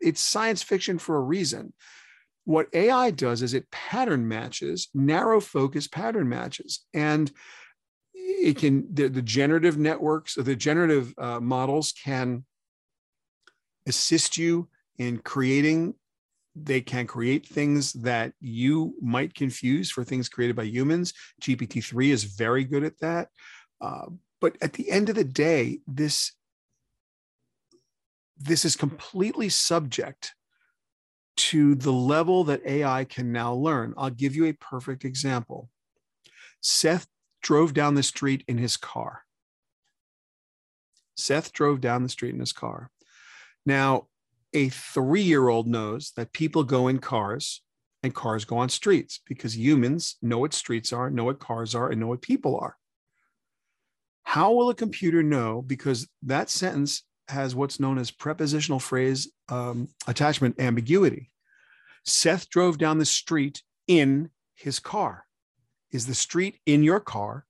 it's 0.01 0.21
science 0.21 0.63
fiction 0.63 0.99
for 0.99 1.17
a 1.17 1.21
reason 1.21 1.73
what 2.45 2.69
AI 2.73 3.11
does 3.11 3.43
is 3.43 3.55
it 3.55 3.71
pattern 3.71 4.29
matches, 4.29 4.89
narrow 4.95 5.41
focus 5.41 5.89
pattern 5.89 6.29
matches. 6.29 6.85
And 6.93 7.31
it 8.15 8.59
can, 8.59 8.87
the, 8.93 9.09
the 9.09 9.23
generative 9.23 9.79
networks, 9.79 10.37
or 10.37 10.43
the 10.43 10.57
generative 10.57 11.15
uh, 11.19 11.41
models 11.41 11.93
can 11.93 12.45
assist 13.87 14.37
you 14.37 14.69
in 14.99 15.19
creating, 15.19 15.95
they 16.55 16.81
can 16.81 17.07
create 17.07 17.47
things 17.47 17.93
that 17.95 18.33
you 18.41 18.95
might 19.01 19.35
confuse 19.35 19.91
for 19.91 20.05
things 20.05 20.29
created 20.29 20.55
by 20.55 20.65
humans. 20.65 21.13
GPT-3 21.41 22.11
is 22.11 22.25
very 22.25 22.65
good 22.65 22.85
at 22.85 22.99
that. 23.01 23.29
Uh, 23.81 24.07
but 24.41 24.57
at 24.61 24.75
the 24.75 24.91
end 24.91 25.09
of 25.09 25.17
the 25.17 25.25
day, 25.25 25.81
this, 25.87 26.33
this 28.39 28.65
is 28.65 28.77
completely 28.77 29.49
subject 29.49 30.35
to 31.37 31.75
the 31.75 31.93
level 31.93 32.45
that 32.45 32.65
AI 32.65 33.05
can 33.05 33.33
now 33.33 33.53
learn. 33.53 33.95
I'll 33.97 34.11
give 34.11 34.37
you 34.37 34.47
a 34.47 34.53
perfect 34.53 35.05
example. 35.05 35.69
Seth 36.63 37.07
drove 37.43 37.75
down 37.75 37.95
the 37.95 38.03
street 38.03 38.45
in 38.47 38.59
his 38.59 38.77
car. 38.77 39.23
Seth 41.17 41.53
drove 41.53 41.81
down 41.81 42.03
the 42.03 42.09
street 42.09 42.35
in 42.35 42.41
his 42.41 42.53
car. 42.53 42.91
Now, 43.67 44.09
a 44.55 44.69
three 44.69 45.23
year 45.23 45.49
old 45.49 45.67
knows 45.67 46.13
that 46.17 46.33
people 46.33 46.65
go 46.65 46.89
in 46.89 46.99
cars 46.99 47.63
and 48.03 48.15
cars 48.15 48.45
go 48.45 48.59
on 48.59 48.69
streets 48.69 49.21
because 49.27 49.57
humans 49.57 50.17
know 50.23 50.39
what 50.39 50.55
streets 50.55 50.93
are, 50.93 51.11
know 51.11 51.25
what 51.25 51.41
cars 51.41 51.75
are, 51.75 51.91
and 51.91 52.01
know 52.01 52.07
what 52.07 52.23
people 52.23 52.59
are. 52.59 52.77
How 54.23 54.53
will 54.53 54.71
a 54.71 54.75
computer 54.75 55.23
know? 55.23 55.63
Because 55.63 56.09
that 56.23 56.49
sentence 56.49 57.03
has 57.29 57.55
what's 57.55 57.81
known 57.81 57.99
as 57.99 58.11
prepositional 58.11 58.79
phrase 58.79 59.31
um, 59.49 59.89
attachment 60.07 60.61
ambiguity. 60.61 61.31
Seth 62.05 62.49
drove 62.51 62.79
down 62.79 62.99
the 62.99 63.07
street 63.07 63.63
in 63.87 64.31
his 64.55 64.79
car. 64.79 65.25
Is 65.91 66.07
the 66.07 66.15
street 66.15 66.59
in 66.67 66.83
your 66.83 67.01
car? 67.01 67.47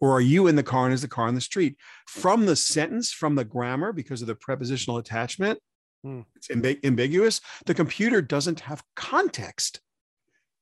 Or 0.00 0.12
are 0.12 0.20
you 0.20 0.46
in 0.46 0.56
the 0.56 0.62
car 0.62 0.84
and 0.84 0.94
is 0.94 1.02
the 1.02 1.08
car 1.08 1.28
in 1.28 1.34
the 1.34 1.40
street? 1.40 1.76
From 2.06 2.46
the 2.46 2.56
sentence, 2.56 3.12
from 3.12 3.34
the 3.34 3.44
grammar, 3.44 3.92
because 3.92 4.20
of 4.20 4.28
the 4.28 4.34
prepositional 4.34 4.98
attachment, 4.98 5.58
Hmm. 6.06 6.20
it's 6.36 6.48
ambi- 6.48 6.84
ambiguous. 6.84 7.40
The 7.66 7.74
computer 7.74 8.22
doesn't 8.22 8.60
have 8.60 8.84
context. 8.94 9.80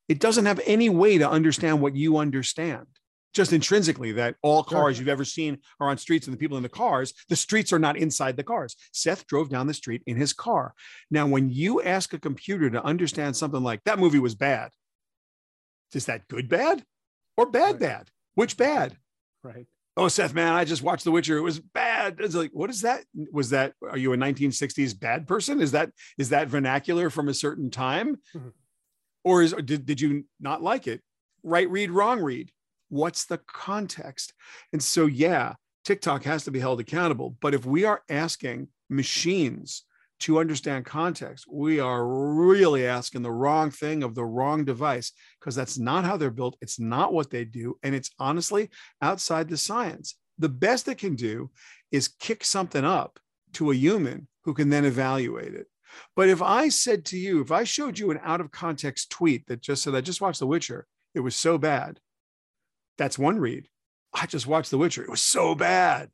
It 0.09 0.19
doesn't 0.19 0.47
have 0.47 0.61
any 0.65 0.89
way 0.89 1.19
to 1.19 1.29
understand 1.29 1.81
what 1.83 1.95
you 1.95 2.17
understand. 2.17 2.87
just 3.35 3.53
intrinsically 3.53 4.13
that 4.13 4.37
all 4.43 4.63
Sure. 4.63 4.79
cars 4.79 4.97
you've 4.97 5.09
ever 5.09 5.25
seen 5.25 5.59
are 5.81 5.91
on 5.91 5.99
streets 5.99 6.29
and 6.29 6.33
the 6.35 6.39
people 6.39 6.57
in 6.57 6.63
the 6.63 6.69
cars 6.69 7.13
the 7.29 7.35
streets 7.35 7.73
are 7.73 7.81
not 7.81 7.97
inside 7.97 8.37
the 8.37 8.45
cars 8.45 8.77
seth 8.93 9.27
drove 9.27 9.49
down 9.51 9.67
the 9.67 9.75
street 9.75 10.03
in 10.07 10.17
his 10.17 10.33
car 10.33 10.73
now 11.11 11.27
when 11.27 11.51
you 11.51 11.83
ask 11.83 12.13
a 12.15 12.19
computer 12.29 12.71
to 12.71 12.85
understand 12.85 13.35
something 13.37 13.65
like 13.65 13.83
that 13.83 13.99
movie 13.99 14.21
was 14.21 14.37
bad 14.37 14.71
is 15.95 16.07
that 16.07 16.29
good 16.29 16.49
bad 16.49 16.85
or 17.37 17.47
bad 17.51 17.73
Right. 17.73 17.81
bad 17.81 18.11
which 18.35 18.57
bad 18.57 18.97
Right. 19.43 19.67
oh 19.97 20.07
seth 20.07 20.33
man 20.33 20.53
i 20.53 20.65
just 20.65 20.83
watched 20.83 21.03
the 21.05 21.11
witcher 21.11 21.37
it 21.37 21.41
was 21.43 21.59
bad 21.59 21.84
it's 22.19 22.35
like 22.35 22.51
what 22.53 22.71
is 22.71 22.83
that? 22.83 23.05
Was 23.33 23.51
that 23.51 23.75
are 23.89 23.99
you 23.99 24.13
a 24.13 24.17
1960s 24.17 24.99
bad 24.99 25.27
person? 25.27 25.61
Is 25.61 25.73
that 25.73 25.91
is 26.19 26.31
that 26.31 26.49
vernacular 26.49 27.11
from 27.11 27.29
a 27.29 27.35
certain 27.35 27.71
time? 27.71 28.19
Mhm. 28.35 28.53
or 29.25 29.43
is 29.43 29.53
did, 29.65 29.87
did 29.87 30.01
you 30.01 30.25
not 30.41 30.63
like 30.63 30.87
it? 30.87 31.01
Right 31.43 31.69
read 31.71 31.91
wrong 31.91 32.21
read. 32.23 32.51
What's 32.89 33.25
the 33.25 33.39
context? 33.47 34.33
And 34.73 34.83
so 34.83 35.07
yeah 35.07 35.55
tiktok 35.85 36.25
has 36.25 36.45
to 36.45 36.51
be 36.51 36.61
held 36.61 36.81
accountable. 36.81 37.37
But 37.41 37.55
if 37.55 37.67
we 37.67 37.85
are 37.85 38.03
asking 38.09 38.69
machines 38.89 39.85
to 40.21 40.39
understand 40.39 40.87
context 40.87 41.45
we 41.51 41.81
are 41.81 42.07
really 42.07 42.87
asking 42.87 43.23
the 43.23 43.31
wrong 43.33 43.71
thing 43.71 44.03
of 44.03 44.15
the 44.15 44.25
wrong 44.25 44.65
device 44.65 45.13
because 45.39 45.55
that's 45.55 45.77
not 45.77 46.05
how 46.05 46.17
they're 46.17 46.31
built. 46.31 46.57
It's 46.61 46.79
not 46.79 47.13
what 47.13 47.31
they 47.31 47.45
do. 47.45 47.79
And 47.83 47.95
it's 47.95 48.11
honestly 48.19 48.71
outside 49.03 49.49
the 49.49 49.57
science. 49.57 50.17
The 50.39 50.49
best 50.49 50.89
it 50.89 50.99
can 50.99 51.15
do 51.17 51.51
is 51.95 52.09
kick 52.09 52.45
something 52.45 52.85
up 52.85 53.19
to 53.53 53.71
a 53.71 53.75
human 53.75 54.29
who 54.45 54.55
can 54.55 54.71
then 54.71 54.85
evaluate 54.85 55.55
it 55.55 55.69
but 56.17 56.29
if 56.29 56.43
I 56.43 56.69
said 56.69 57.05
to 57.07 57.19
you, 57.19 57.41
if 57.41 57.51
I 57.51 57.65
showed 57.65 57.99
you 57.99 58.11
an 58.11 58.21
out 58.23 58.41
of 58.41 58.51
context 58.51 59.11
tweet 59.11 59.47
that 59.47 59.61
just 59.61 59.83
said, 59.83 59.95
I 59.95 60.01
just 60.01 60.21
watched 60.21 60.41
The 60.41 60.47
Witcher, 60.47 60.87
it 61.15 61.21
was 61.21 61.37
so 61.37 61.59
bad, 61.59 62.01
that's 62.99 63.19
one 63.19 63.39
read. 63.39 63.69
I 64.13 64.27
just 64.27 64.47
watched 64.47 64.71
The 64.71 64.79
Witcher, 64.79 65.03
it 65.03 65.11
was 65.11 65.23
so 65.23 65.55
bad. 65.55 66.11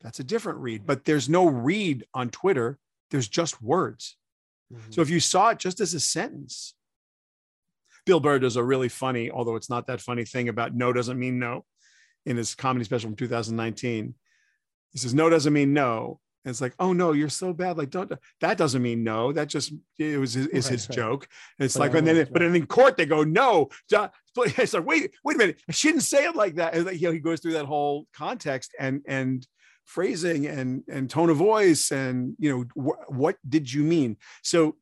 That's 0.00 0.20
a 0.20 0.24
different 0.24 0.60
read, 0.60 0.86
but 0.86 1.04
there's 1.04 1.28
no 1.28 1.46
read 1.46 2.06
on 2.14 2.30
Twitter, 2.30 2.78
there's 3.10 3.28
just 3.28 3.60
words. 3.62 4.16
Mhm. 4.72 4.94
So 4.94 5.02
if 5.02 5.10
you 5.10 5.20
saw 5.20 5.50
it 5.50 5.58
just 5.58 5.80
as 5.80 5.94
a 5.94 6.00
sentence, 6.00 6.74
Bill 8.06 8.20
Burr 8.20 8.38
does 8.38 8.56
a 8.56 8.64
really 8.64 8.88
funny, 8.88 9.30
although 9.30 9.56
it's 9.56 9.68
not 9.68 9.86
that 9.88 10.00
funny 10.00 10.24
thing 10.24 10.48
about 10.48 10.74
no 10.74 10.92
doesn't 10.92 11.18
mean 11.18 11.38
no 11.38 11.66
in 12.24 12.36
his 12.36 12.54
comedy 12.54 12.84
special 12.84 13.08
from 13.10 13.16
2019. 13.16 14.14
He 14.92 14.98
says, 14.98 15.14
no 15.14 15.28
doesn't 15.30 15.52
mean 15.52 15.72
no. 15.72 16.20
And 16.44 16.50
it's 16.50 16.60
like, 16.62 16.74
oh 16.78 16.94
no, 16.94 17.12
you're 17.12 17.28
so 17.28 17.52
bad. 17.52 17.76
Like, 17.76 17.90
don't 17.90 18.10
that 18.40 18.56
doesn't 18.56 18.80
mean 18.80 19.04
no. 19.04 19.30
That 19.30 19.48
just 19.48 19.72
it 19.98 20.18
was 20.18 20.36
is 20.36 20.46
Right, 20.46 20.72
his 20.72 20.88
right. 20.88 20.96
joke. 20.96 21.28
And 21.58 21.66
it's 21.66 21.74
But 21.74 21.80
like, 21.80 21.94
and 21.94 22.06
then 22.06 22.26
but 22.32 22.40
then 22.40 22.54
in 22.54 22.66
court 22.66 22.96
they 22.96 23.06
go, 23.06 23.24
no. 23.24 23.68
duh." 23.90 24.08
It's 24.36 24.72
like, 24.72 24.86
wait, 24.86 25.14
wait 25.24 25.34
a 25.34 25.38
minute. 25.38 25.60
She 25.70 25.88
didn't 25.88 26.02
say 26.02 26.24
it 26.24 26.36
like 26.36 26.54
that. 26.54 26.74
And 26.74 26.86
like, 26.86 27.00
you 27.00 27.08
know, 27.08 27.12
he 27.12 27.18
goes 27.18 27.40
through 27.40 27.52
that 27.54 27.66
whole 27.66 28.06
context 28.14 28.74
and 28.78 29.02
and 29.06 29.46
phrasing 29.84 30.46
and 30.46 30.82
and 30.88 31.10
tone 31.10 31.30
of 31.30 31.36
voice 31.36 31.90
and 31.90 32.36
you 32.38 32.48
know 32.50 32.64
wh- 32.80 33.10
what 33.10 33.36
did 33.46 33.70
you 33.70 33.82
mean? 33.82 34.16
So 34.42 34.76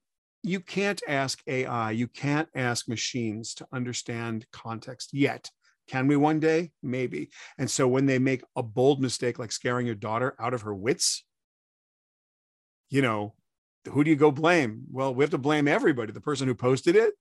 you 0.45 0.61
can't 0.61 1.03
ask 1.09 1.41
AI, 1.49 1.91
you 1.91 2.07
can't 2.07 2.49
ask 2.55 2.89
machines 2.89 3.55
to 3.55 3.67
understand 3.73 4.47
context 4.53 5.11
yet. 5.13 5.51
Can 5.89 6.07
we 6.07 6.17
one 6.17 6.39
day? 6.39 6.71
Maybe. 6.83 7.31
And 7.57 7.71
so 7.71 7.89
when 7.89 8.07
they 8.07 8.19
make 8.19 8.43
a 8.55 8.63
bold 8.63 9.01
mistake 9.01 9.39
like 9.39 9.51
scaring 9.53 9.87
your 9.87 9.95
daughter 9.95 10.37
out 10.39 10.55
of 10.55 10.63
her 10.63 10.75
wits, 10.75 11.25
you 12.91 13.03
know, 13.03 13.35
who 13.89 14.05
do 14.05 14.11
you 14.11 14.17
go 14.17 14.31
blame? 14.31 14.83
Well, 14.91 15.15
we 15.15 15.25
have 15.25 15.31
to 15.31 15.39
blame 15.39 15.67
everybody. 15.67 16.13
The 16.13 16.21
person 16.21 16.47
who 16.47 16.55
posted 16.55 16.95
it 16.95 17.15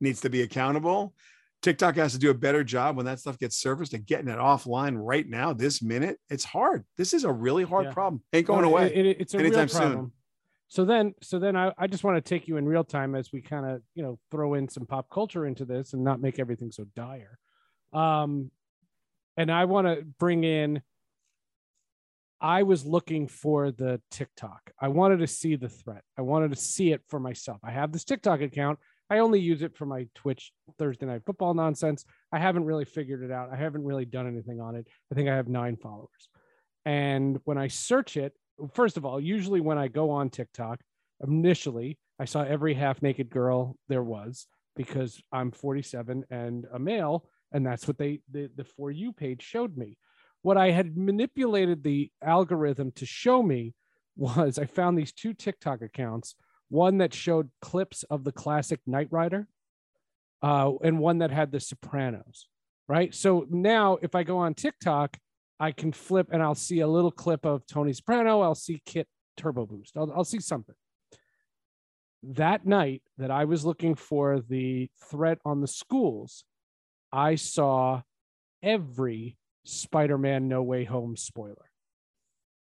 needs 0.00 0.20
to 0.22 0.30
be 0.30 0.42
accountable. 0.42 1.14
TikTok 1.62 1.94
has 1.96 2.12
to 2.12 2.18
do 2.18 2.28
a 2.30 2.34
better 2.34 2.64
job 2.64 2.96
when 2.96 3.06
that 3.06 3.20
stuff 3.20 3.38
gets 3.38 3.56
surfaced 3.56 3.94
and 3.94 4.04
getting 4.04 4.28
it 4.28 4.36
offline 4.38 4.96
right 4.98 5.26
now, 5.28 5.52
this 5.52 5.80
minute. 5.80 6.18
It's 6.28 6.44
hard. 6.44 6.84
This 6.98 7.14
is 7.14 7.24
a 7.24 7.32
really 7.32 7.62
hard 7.64 7.86
Yeah. 7.86 7.92
problem. 7.92 8.22
Ain't 8.32 8.46
going 8.46 8.62
No, 8.62 8.68
away. 8.70 8.92
it- 8.92 9.06
it- 9.06 9.20
it's 9.20 9.34
a 9.34 9.38
real 9.38 9.46
anytime 9.46 9.68
soon. 9.68 9.80
problem. 9.80 10.12
So 10.68 10.84
then, 10.84 11.14
so 11.22 11.38
then 11.38 11.54
I, 11.54 11.72
I 11.78 11.86
just 11.86 12.02
want 12.02 12.16
to 12.16 12.28
take 12.28 12.48
you 12.48 12.56
in 12.56 12.66
real 12.66 12.82
time 12.82 13.14
as 13.14 13.30
we 13.32 13.42
kind 13.42 13.64
of, 13.64 13.82
you 13.94 14.02
know, 14.02 14.18
throw 14.30 14.54
in 14.54 14.68
some 14.68 14.86
pop 14.86 15.08
culture 15.10 15.46
into 15.46 15.64
this 15.64 15.92
and 15.92 16.02
not 16.02 16.20
make 16.20 16.38
everything 16.38 16.72
so 16.72 16.84
dire. 16.96 17.38
Um, 17.92 18.50
and 19.36 19.50
I 19.50 19.64
want 19.64 19.86
to 19.86 20.04
bring 20.18 20.44
in. 20.44 20.82
I 22.40 22.64
was 22.64 22.84
looking 22.84 23.28
for 23.28 23.70
the 23.70 24.00
TikTok. 24.10 24.72
I 24.80 24.88
wanted 24.88 25.18
to 25.20 25.28
see 25.28 25.54
the 25.54 25.68
threat. 25.68 26.02
I 26.18 26.22
wanted 26.22 26.50
to 26.50 26.56
see 26.56 26.90
it 26.90 27.02
for 27.08 27.20
myself. 27.20 27.60
I 27.62 27.70
have 27.70 27.92
this 27.92 28.04
TikTok 28.04 28.40
account. 28.40 28.80
I 29.08 29.18
only 29.18 29.38
use 29.40 29.62
it 29.62 29.76
for 29.76 29.86
my 29.86 30.08
Twitch 30.14 30.52
Thursday 30.78 31.06
night 31.06 31.22
football 31.24 31.54
nonsense. 31.54 32.04
I 32.32 32.38
haven't 32.38 32.64
really 32.64 32.84
figured 32.84 33.22
it 33.22 33.30
out. 33.30 33.50
I 33.52 33.56
haven't 33.56 33.84
really 33.84 34.06
done 34.06 34.26
anything 34.26 34.60
on 34.60 34.74
it. 34.74 34.88
I 35.10 35.14
think 35.14 35.28
I 35.28 35.36
have 35.36 35.48
nine 35.48 35.76
followers. 35.76 36.28
And 36.84 37.38
when 37.44 37.58
I 37.58 37.68
search 37.68 38.16
it, 38.16 38.32
first 38.74 38.96
of 38.96 39.04
all, 39.04 39.20
usually 39.20 39.60
when 39.60 39.78
I 39.78 39.88
go 39.88 40.10
on 40.10 40.30
TikTok, 40.30 40.80
initially 41.22 41.98
I 42.18 42.24
saw 42.24 42.42
every 42.42 42.74
half 42.74 43.02
naked 43.02 43.30
girl 43.30 43.76
there 43.88 44.02
was 44.02 44.46
because 44.76 45.20
I'm 45.30 45.50
47 45.50 46.24
and 46.30 46.66
a 46.72 46.78
male, 46.78 47.28
and 47.52 47.66
that's 47.66 47.86
what 47.86 47.98
they 47.98 48.20
the, 48.30 48.50
the 48.56 48.64
for 48.64 48.90
you 48.90 49.12
page 49.12 49.42
showed 49.42 49.76
me. 49.76 49.96
What 50.42 50.56
I 50.56 50.70
had 50.70 50.96
manipulated 50.96 51.82
the 51.82 52.10
algorithm 52.22 52.92
to 52.92 53.06
show 53.06 53.42
me 53.42 53.74
was 54.16 54.58
I 54.58 54.66
found 54.66 54.98
these 54.98 55.12
two 55.12 55.34
TikTok 55.34 55.82
accounts, 55.82 56.34
one 56.68 56.98
that 56.98 57.14
showed 57.14 57.50
clips 57.60 58.02
of 58.04 58.24
the 58.24 58.32
classic 58.32 58.80
Knight 58.86 59.08
Rider, 59.10 59.46
uh, 60.42 60.72
and 60.82 60.98
one 60.98 61.18
that 61.18 61.30
had 61.30 61.52
the 61.52 61.60
Sopranos. 61.60 62.48
Right. 62.88 63.14
So 63.14 63.46
now 63.48 63.98
if 64.02 64.14
I 64.14 64.22
go 64.24 64.38
on 64.38 64.54
TikTok, 64.54 65.16
I 65.60 65.70
can 65.70 65.92
flip 65.92 66.28
and 66.32 66.42
I'll 66.42 66.56
see 66.56 66.80
a 66.80 66.88
little 66.88 67.12
clip 67.12 67.46
of 67.46 67.66
Tony 67.66 67.92
Soprano. 67.92 68.40
I'll 68.40 68.56
see 68.56 68.82
Kit 68.84 69.06
Turbo 69.36 69.64
Boost. 69.64 69.96
I'll, 69.96 70.12
I'll 70.12 70.24
see 70.24 70.40
something. 70.40 70.74
That 72.24 72.66
night 72.66 73.02
that 73.18 73.30
I 73.30 73.44
was 73.44 73.64
looking 73.64 73.94
for 73.94 74.40
the 74.40 74.90
threat 75.10 75.38
on 75.44 75.60
the 75.60 75.68
schools, 75.68 76.44
I 77.12 77.34
saw 77.34 78.02
every 78.62 79.36
Spider 79.64 80.18
Man 80.18 80.48
No 80.48 80.62
Way 80.62 80.84
Home 80.84 81.16
spoiler. 81.16 81.70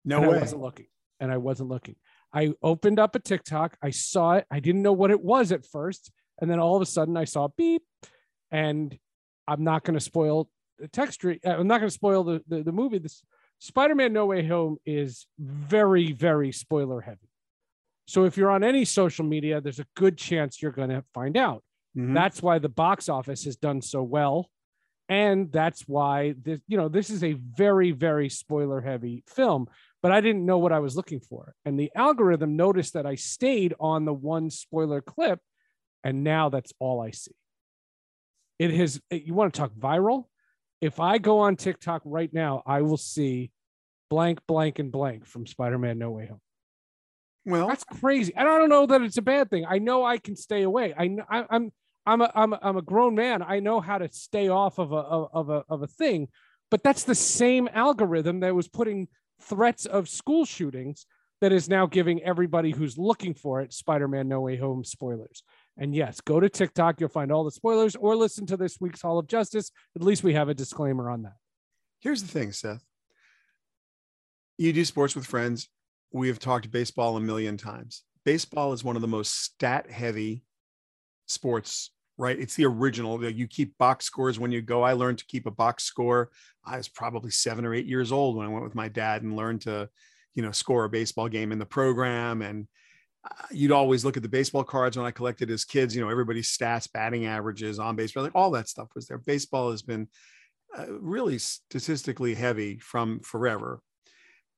No 0.04 0.18
and 0.18 0.26
I 0.26 0.40
wasn't 0.40 0.62
looking. 0.62 0.88
And 1.20 1.32
I 1.32 1.38
wasn't 1.38 1.70
looking. 1.70 1.96
I 2.34 2.54
opened 2.64 3.00
up 3.00 3.16
a 3.16 3.20
TikTok. 3.20 3.78
I 3.84 3.92
saw 3.92 4.34
it. 4.34 4.46
I 4.50 4.60
didn't 4.60 4.82
know 4.82 4.94
what 4.94 5.12
it 5.12 5.22
was 5.22 5.52
at 5.52 5.66
first. 5.66 6.12
And 6.40 6.50
then 6.50 6.60
all 6.60 6.76
of 6.76 6.82
a 6.82 6.86
sudden 6.86 7.16
I 7.18 7.26
saw 7.26 7.50
beep. 7.56 7.84
And 8.50 8.98
I'm 9.48 9.64
not 9.64 9.84
going 9.84 9.94
to 9.94 10.04
spoil 10.04 10.50
the 10.80 10.88
text. 10.88 11.24
re- 11.24 11.40
uh, 11.46 11.52
I'm 11.52 11.68
not 11.68 11.80
going 11.80 11.90
to 11.90 11.94
spoil 11.94 12.24
the, 12.24 12.42
the, 12.48 12.64
the 12.64 12.72
movie. 12.72 12.98
This 12.98 13.22
Spider 13.60 13.94
Man 13.94 14.14
No 14.14 14.26
Way 14.26 14.48
Home 14.48 14.78
is 14.86 15.28
very, 15.38 16.14
very 16.14 16.52
spoiler 16.52 17.02
heavy. 17.02 17.30
So 18.08 18.26
if 18.26 18.36
you're 18.36 18.50
on 18.50 18.64
any 18.64 18.86
social 18.86 19.24
media, 19.24 19.62
there's 19.62 19.80
a 19.80 19.86
good 19.96 20.18
chance 20.18 20.62
you're 20.62 20.72
going 20.72 20.90
to 20.90 21.04
find 21.14 21.38
out. 21.38 21.64
Mhm. 21.96 22.14
That's 22.14 22.42
why 22.42 22.60
the 22.60 22.70
box 22.70 23.10
office 23.10 23.44
has 23.46 23.56
done 23.56 23.82
so 23.82 24.02
well. 24.04 24.50
And 25.10 25.52
that's 25.52 25.88
why 25.90 26.36
this, 26.42 26.62
you 26.68 26.78
know, 26.78 26.88
this 26.88 27.10
is 27.10 27.24
a 27.24 27.34
very, 27.34 27.92
very 27.92 28.30
spoiler 28.30 28.80
heavy 28.80 29.24
film, 29.28 29.68
but 30.02 30.14
I 30.14 30.22
didn't 30.22 30.46
know 30.46 30.58
what 30.58 30.72
I 30.72 30.80
was 30.80 30.96
looking 30.96 31.20
for. 31.20 31.54
And 31.66 31.78
the 31.78 31.92
algorithm 31.96 32.56
noticed 32.56 32.94
that 32.94 33.06
I 33.06 33.16
stayed 33.16 33.74
on 33.78 34.06
the 34.06 34.14
one 34.14 34.50
spoiler 34.50 35.02
clip, 35.02 35.42
and 36.04 36.24
now 36.24 36.48
that's 36.48 36.72
all 36.80 37.02
I 37.02 37.12
see. 37.12 37.36
It 38.58 38.72
has, 38.72 39.02
you 39.12 39.34
want 39.34 39.54
to 39.54 39.60
talk 39.60 39.74
viral? 39.74 40.28
If 40.80 41.00
I 41.00 41.18
go 41.18 41.40
on 41.40 41.58
TikTok 41.58 42.04
right 42.06 42.32
now, 42.34 42.64
I 42.66 42.82
will 42.82 42.98
see 42.98 43.52
blank, 44.10 44.40
blank, 44.48 44.80
and 44.80 44.92
blank 44.92 45.26
from 45.26 45.46
Spider 45.46 45.78
Man 45.78 46.00
No 46.00 46.12
Way 46.12 46.28
Home. 46.28 46.42
well, 47.46 47.68
That's 47.68 47.84
crazy. 47.84 48.34
And 48.36 48.48
I 48.48 48.58
don't 48.58 48.70
know 48.70 48.86
that 48.86 49.02
it's 49.02 49.18
a 49.18 49.22
bad 49.22 49.50
thing. 49.50 49.66
I 49.68 49.80
know 49.80 50.06
I 50.06 50.20
can 50.20 50.36
stay 50.38 50.64
away. 50.64 50.94
I, 50.98 51.18
I 51.30 51.46
I'm 51.50 51.72
I'm 52.06 52.22
a, 52.22 52.32
I'm 52.34 52.54
a, 52.54 52.60
I'm 52.62 52.78
a 52.78 52.82
grown 52.82 53.16
man. 53.16 53.44
I 53.44 53.60
know 53.60 53.80
how 53.80 53.98
to 53.98 54.10
stay 54.12 54.50
off 54.50 54.80
of 54.80 54.92
a 54.92 54.96
of, 54.96 55.50
a 55.50 55.64
of 55.70 55.84
a 55.84 55.88
thing, 55.88 56.30
but 56.70 56.84
that's 56.84 57.04
the 57.04 57.16
same 57.16 57.70
algorithm 57.74 58.40
that 58.40 58.56
was 58.56 58.68
putting 58.68 59.08
threats 59.42 59.86
of 59.86 60.10
school 60.10 60.46
shootings 60.46 61.06
that 61.42 61.52
is 61.52 61.68
now 61.68 61.88
giving 61.88 62.22
everybody 62.22 62.72
who's 62.72 62.98
looking 62.98 63.34
for 63.34 63.62
it 63.62 63.74
Spider-Man 63.74 64.28
No 64.28 64.42
Way 64.42 64.58
Home 64.58 64.84
spoilers. 64.84 65.44
And 65.78 65.96
yes, 65.96 66.22
go 66.22 66.40
to 66.40 66.50
TikTok, 66.50 67.00
you'll 67.00 67.10
find 67.10 67.32
all 67.32 67.44
the 67.44 67.52
spoilers 67.52 67.96
or 67.96 68.16
listen 68.16 68.46
to 68.48 68.58
this 68.58 68.78
week's 68.80 69.02
Hall 69.02 69.18
of 69.18 69.28
Justice. 69.28 69.72
At 69.96 70.04
least 70.04 70.24
we 70.24 70.34
have 70.34 70.50
a 70.50 70.54
disclaimer 70.54 71.10
on 71.10 71.24
that. 71.24 71.34
here's 72.00 72.22
the 72.22 72.28
thing, 72.28 72.52
Seth. 72.52 72.84
You 74.58 74.72
do 74.74 74.86
sports 74.86 75.16
with 75.16 75.26
friends. 75.26 75.70
We 76.12 76.28
have 76.28 76.38
talked 76.38 76.70
baseball 76.70 77.18
a 77.18 77.22
million 77.22 77.58
times. 77.58 78.04
Baseball 78.24 78.74
is 78.74 78.84
one 78.84 78.96
of 78.96 79.02
the 79.02 79.08
most 79.08 79.34
stat 79.44 79.90
heavy 79.90 80.44
sports, 81.32 81.92
right? 82.18 82.40
It's 82.40 82.56
the 82.56 82.66
original. 82.66 83.24
You 83.24 83.48
keep 83.48 83.78
box 83.78 84.06
scores 84.06 84.40
when 84.40 84.52
you 84.52 84.62
go. 84.62 84.84
I 84.84 84.94
learned 84.94 85.20
to 85.20 85.26
keep 85.26 85.46
a 85.46 85.52
box 85.52 85.84
score. 85.84 86.30
I 86.66 86.78
was 86.78 86.88
probably 86.88 87.32
seven 87.32 87.66
or 87.66 87.74
eight 87.74 87.88
years 87.88 88.12
old 88.12 88.36
when 88.36 88.46
I 88.46 88.50
went 88.50 88.64
with 88.64 88.76
my 88.76 88.88
dad 88.88 89.24
and 89.24 89.36
learned 89.36 89.62
to, 89.62 89.90
you 90.36 90.44
know, 90.44 90.52
score 90.52 90.86
a 90.86 90.90
baseball 90.90 91.30
game 91.30 91.52
in 91.52 91.60
the 91.60 91.66
program. 91.66 92.42
And 92.42 92.68
uh, 93.26 93.46
you'd 93.52 93.72
always 93.72 94.06
look 94.06 94.18
at 94.18 94.24
the 94.24 94.30
baseball 94.30 94.64
cards 94.64 94.98
when 94.98 95.06
I 95.06 95.12
collected 95.12 95.50
as 95.52 95.66
kids, 95.66 95.96
you 95.96 96.02
know, 96.02 96.10
everybody's 96.10 96.56
stats, 96.56 96.92
batting 96.92 97.26
averages, 97.26 97.80
on 97.80 97.96
base, 97.96 98.16
like 98.16 98.36
all 98.36 98.52
that 98.52 98.70
stuff 98.70 98.90
was 98.96 99.08
there. 99.08 99.18
Baseball 99.18 99.72
has 99.72 99.82
been 99.82 100.08
uh, 100.78 100.86
really 100.90 101.38
statistically 101.38 102.34
heavy 102.34 102.78
from 102.80 103.20
forever. 103.22 103.82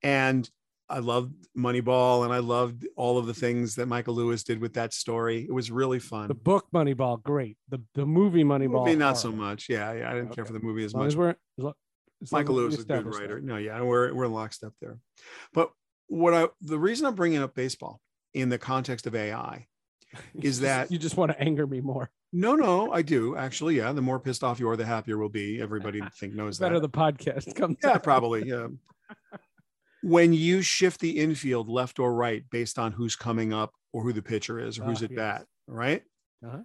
And 0.01 0.49
I 0.93 0.99
loved 0.99 1.33
Moneyball 1.57 2.23
and 2.23 2.31
I 2.31 2.37
loved 2.37 2.87
all 2.95 3.17
of 3.17 3.25
the 3.25 3.33
things 3.33 3.75
that 3.75 3.87
Michael 3.87 4.13
Lewis 4.13 4.43
did 4.43 4.61
with 4.61 4.75
that 4.75 4.93
story. 4.93 5.43
It 5.43 5.51
was 5.51 5.71
really 5.71 5.97
fun. 5.97 6.27
The 6.27 6.35
book 6.35 6.67
Moneyball, 6.71 7.21
great. 7.23 7.57
The 7.69 7.81
the 7.95 8.05
movie 8.05 8.43
Moneyball, 8.43 8.85
movie, 8.85 8.95
not 8.95 9.17
so 9.17 9.31
much. 9.31 9.69
Yeah, 9.69 9.91
yeah 9.93 10.11
I 10.11 10.13
didn't 10.13 10.27
okay. 10.27 10.35
care 10.35 10.45
for 10.45 10.53
the 10.53 10.59
movie 10.59 10.83
as, 10.83 10.91
as 10.91 10.95
much. 10.95 11.07
As 11.07 11.15
we're, 11.15 11.35
as 12.21 12.31
Michael 12.31 12.55
Lewis 12.55 12.75
is 12.75 12.81
a 12.81 12.85
good 12.85 13.07
writer. 13.07 13.35
That. 13.35 13.43
No, 13.43 13.57
yeah, 13.57 13.81
we're 13.81 14.13
we're 14.13 14.25
in 14.25 14.33
lockstep 14.33 14.73
there. 14.79 14.99
But 15.51 15.71
what 16.07 16.35
I 16.35 16.47
the 16.61 16.77
reason 16.77 17.07
I'm 17.07 17.15
bringing 17.15 17.39
up 17.39 17.55
baseball 17.55 17.99
in 18.35 18.49
the 18.49 18.59
context 18.59 19.07
of 19.07 19.15
AI 19.15 19.65
is 20.41 20.59
that 20.59 20.91
you 20.91 20.99
just 20.99 21.17
want 21.17 21.31
to 21.31 21.41
anger 21.41 21.65
me 21.65 21.81
more. 21.81 22.11
No, 22.31 22.53
no, 22.53 22.91
I 22.91 23.01
do 23.01 23.35
actually. 23.35 23.77
Yeah, 23.77 23.91
the 23.93 24.01
more 24.01 24.19
pissed 24.19 24.43
off 24.43 24.59
you 24.59 24.69
are, 24.69 24.77
the 24.77 24.85
happier 24.85 25.17
we'll 25.17 25.29
be. 25.29 25.59
Everybody 25.59 26.01
think 26.19 26.35
knows 26.35 26.59
Better 26.59 26.79
that. 26.79 26.87
Better 26.87 27.09
the 27.09 27.21
podcast 27.21 27.55
comes. 27.55 27.77
Yeah, 27.83 27.93
out. 27.93 28.03
probably. 28.03 28.47
Yeah. 28.47 28.67
when 30.03 30.33
you 30.33 30.61
shift 30.61 30.99
the 30.99 31.17
infield 31.17 31.69
left 31.69 31.97
or 31.97 32.13
right 32.13 32.43
based 32.51 32.77
on 32.77 32.91
who's 32.91 33.15
coming 33.15 33.53
up 33.53 33.73
or 33.93 34.03
who 34.03 34.11
the 34.11 34.21
pitcher 34.21 34.59
is 34.59 34.77
or 34.77 34.83
who's 34.83 35.01
uh, 35.01 35.05
at 35.05 35.11
yes. 35.11 35.17
bat, 35.17 35.45
right? 35.65 36.03
Uh-huh. 36.45 36.59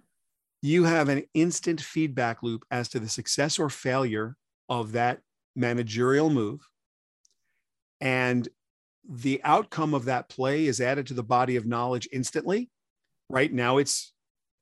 You 0.61 0.83
have 0.83 1.07
an 1.07 1.23
instant 1.33 1.79
feedback 1.79 2.43
loop 2.43 2.65
as 2.69 2.89
to 2.89 2.99
the 2.99 3.07
success 3.07 3.57
or 3.57 3.69
failure 3.69 4.35
of 4.67 4.91
that 4.91 5.21
managerial 5.55 6.29
move. 6.29 6.67
And 8.01 8.45
the 9.09 9.39
outcome 9.45 9.93
of 9.93 10.05
that 10.05 10.27
play 10.27 10.65
is 10.65 10.81
added 10.81 11.07
to 11.07 11.13
the 11.13 11.23
body 11.23 11.55
of 11.55 11.65
knowledge 11.65 12.09
instantly. 12.11 12.69
Right 13.29 13.53
now, 13.53 13.77
it's 13.77 14.13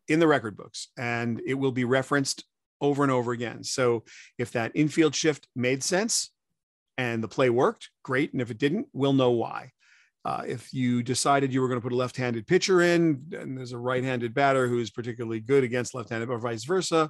in 0.08 0.20
the 0.20 0.28
record 0.28 0.56
books 0.56 0.90
and 0.98 1.42
it 1.48 1.56
will 1.56 1.72
be 1.72 1.84
referenced 1.84 2.46
over 2.80 3.02
and 3.02 3.12
over 3.12 3.32
again. 3.32 3.64
So 3.64 4.04
if 4.38 4.52
that 4.52 4.72
infield 4.76 5.16
shift 5.16 5.48
made 5.56 5.84
sense, 5.84 6.30
and 6.98 7.24
the 7.24 7.28
play 7.28 7.50
worked, 7.50 7.90
great. 8.04 8.34
And 8.34 8.42
if 8.42 8.52
it 8.52 8.58
didn't, 8.58 8.88
we'll 8.94 9.14
know 9.14 9.32
why. 9.32 9.72
Uh, 10.26 10.44
if 10.46 10.74
you 10.74 11.04
decided 11.04 11.54
you 11.54 11.62
were 11.62 11.70
going 11.70 11.80
to 11.80 11.84
put 11.84 11.94
a 11.94 11.96
left-handed 11.96 12.46
pitcher 12.48 12.82
in, 12.82 13.24
and 13.32 13.58
there's 13.58 13.72
a 13.72 13.78
right-handed 13.78 14.34
batter 14.34 14.68
who's 14.68 14.90
particularly 14.90 15.40
good 15.40 15.64
against 15.64 15.96
left-handed, 15.96 16.30
or 16.30 16.38
vice 16.38 16.66
versa, 16.66 17.10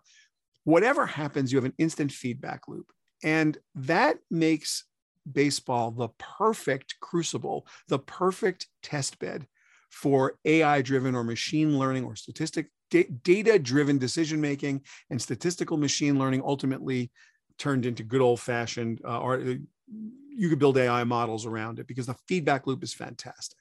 whatever 0.66 1.06
happens, 1.06 1.52
you 1.52 1.58
have 1.58 1.66
an 1.66 1.74
instant 1.78 2.12
feedback 2.12 2.68
loop, 2.68 2.92
and 3.24 3.58
that 3.74 4.18
makes 4.30 4.84
baseball 5.32 5.92
the 5.92 6.10
perfect 6.20 6.96
crucible, 7.02 7.66
the 7.88 8.00
perfect 8.00 8.68
test 8.84 9.18
bed 9.20 9.48
for 9.90 10.36
AI-driven 10.46 11.16
or 11.16 11.24
machine 11.24 11.80
learning 11.80 12.04
or 12.04 12.16
statistic 12.16 12.68
data-driven 12.90 13.98
decision 13.98 14.40
making 14.40 14.82
and 15.10 15.22
statistical 15.22 15.76
machine 15.76 16.20
learning 16.20 16.42
ultimately 16.46 17.12
turned 17.58 17.86
into 17.86 18.04
good 18.04 18.22
old-fashioned 18.22 19.02
uh, 19.04 19.20
or 19.20 19.58
you 19.88 20.50
could 20.50 20.60
build 20.60 20.78
AI 20.78 21.04
models 21.04 21.46
around 21.46 21.80
it 21.80 21.88
because 21.88 22.06
the 22.06 22.16
feedback 22.28 22.68
loop 22.68 22.84
is 22.84 22.94
fantastic. 22.94 23.60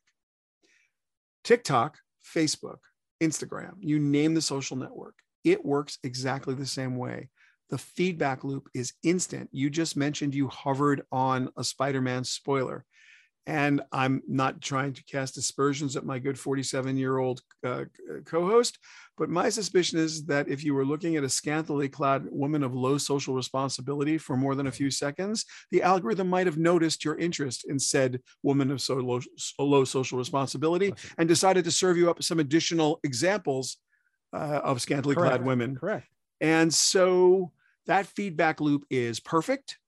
TikTok, 1.45 1.99
Facebook, 2.35 2.78
Instagram, 3.23 3.75
you 3.80 3.99
name 3.99 4.35
the 4.35 4.42
social 4.42 4.76
network, 4.76 5.14
it 5.45 5.64
works 5.64 5.99
exactly 6.02 6.54
the 6.54 6.66
same 6.66 6.97
way. 6.97 7.28
The 7.71 7.78
feedback 7.78 8.45
loop 8.45 8.68
is 8.75 8.92
instant. 9.02 9.49
You 9.52 9.71
just 9.71 9.97
mentioned 9.97 10.35
you 10.35 10.49
hovered 10.49 11.02
on 11.11 11.49
a 11.56 11.64
Spider 11.64 12.00
Man 12.00 12.25
spoiler. 12.25 12.85
And 13.46 13.80
I'm 13.92 14.22
not 14.26 14.60
trying 14.60 14.92
to 14.94 15.04
cast 15.04 15.36
aspersions 15.36 15.94
at 15.96 16.04
my 16.04 16.18
good 16.18 16.38
47 16.38 16.96
year 16.96 17.18
old 17.18 17.40
uh, 17.64 17.84
co 18.24 18.46
host, 18.46 18.78
but 19.16 19.30
my 19.30 19.48
suspicion 19.48 19.98
is 19.98 20.24
that 20.26 20.48
if 20.48 20.64
you 20.64 20.74
were 20.74 20.84
looking 20.84 21.16
at 21.16 21.24
a 21.24 21.28
scantily 21.28 21.88
clad 21.88 22.26
woman 22.30 22.62
of 22.62 22.74
low 22.74 22.98
social 22.98 23.34
responsibility 23.34 24.18
for 24.18 24.36
more 24.36 24.54
than 24.54 24.66
a 24.66 24.72
few 24.72 24.90
seconds, 24.90 25.44
the 25.70 25.82
algorithm 25.82 26.28
might 26.28 26.46
have 26.46 26.58
noticed 26.58 27.04
your 27.04 27.16
interest 27.16 27.64
in 27.68 27.78
said 27.78 28.20
woman 28.42 28.70
of 28.70 28.80
so 28.80 28.96
low, 28.96 29.20
so 29.36 29.64
low 29.64 29.84
social 29.84 30.18
responsibility 30.18 30.92
and 31.18 31.28
decided 31.28 31.64
to 31.64 31.70
serve 31.70 31.96
you 31.96 32.10
up 32.10 32.22
some 32.22 32.40
additional 32.40 32.99
examples 33.04 33.78
uh, 34.32 34.60
of 34.64 34.82
scantily 34.82 35.14
Correct. 35.14 35.36
clad 35.36 35.47
women. 35.47 35.76
Correct. 35.76 36.06
And 36.40 36.73
so 36.73 37.52
that 37.86 38.06
feedback 38.06 38.60
loop 38.60 38.84
is 38.90 39.21
perfect. 39.21 39.78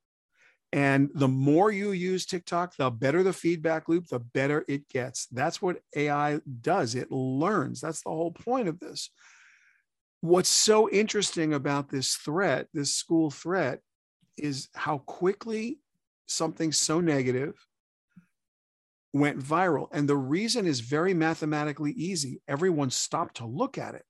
And 0.73 1.09
the 1.15 1.29
more 1.29 1.71
you 1.73 1.93
use 1.93 2.27
TikTok, 2.27 2.77
the 2.77 2.91
better 2.91 3.23
the 3.23 3.33
feedback 3.33 3.89
loop, 3.89 4.09
the 4.09 4.19
better 4.19 4.65
it 4.69 4.89
gets. 4.89 5.27
That's 5.27 5.63
what 5.63 5.81
AI 5.97 6.41
does. 6.61 6.95
It 6.95 7.11
learns. 7.11 7.81
That's 7.81 8.03
the 8.03 8.11
whole 8.11 8.33
point 8.33 8.69
of 8.69 8.79
this. 8.79 9.11
What's 10.21 10.51
so 10.51 10.91
interesting 10.91 11.55
about 11.55 11.89
this 11.89 12.17
threat, 12.17 12.69
this 12.75 12.93
school 12.93 13.31
threat, 13.31 13.81
is 14.37 14.69
how 14.75 14.99
quickly 14.99 15.79
something 16.27 16.73
so 16.73 17.01
negative 17.01 17.55
went 19.15 19.39
viral. 19.39 19.89
And 19.93 20.09
the 20.09 20.17
reason 20.17 20.67
is 20.67 20.81
very 20.81 21.15
mathematically 21.15 21.93
easy. 21.93 22.43
Everyone 22.47 22.91
stopped 22.91 23.37
to 23.39 23.47
look 23.47 23.79
at 23.79 23.95
it. 23.95 24.05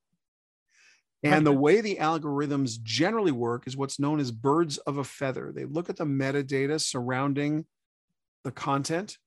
And 1.25 1.45
the 1.45 1.53
way 1.53 1.81
the 1.81 1.97
algorithms 1.97 2.81
generally 2.83 3.33
work 3.33 3.67
is 3.67 3.77
what's 3.77 3.99
known 3.99 4.21
as 4.21 4.31
birds 4.31 4.79
of 4.79 4.99
a 4.99 5.05
feather. 5.05 5.53
They 5.53 5.65
look 5.65 5.91
at 5.91 5.97
the 5.97 6.05
metadata 6.05 6.81
surrounding 6.81 7.67
the 8.45 8.53
content 8.53 9.19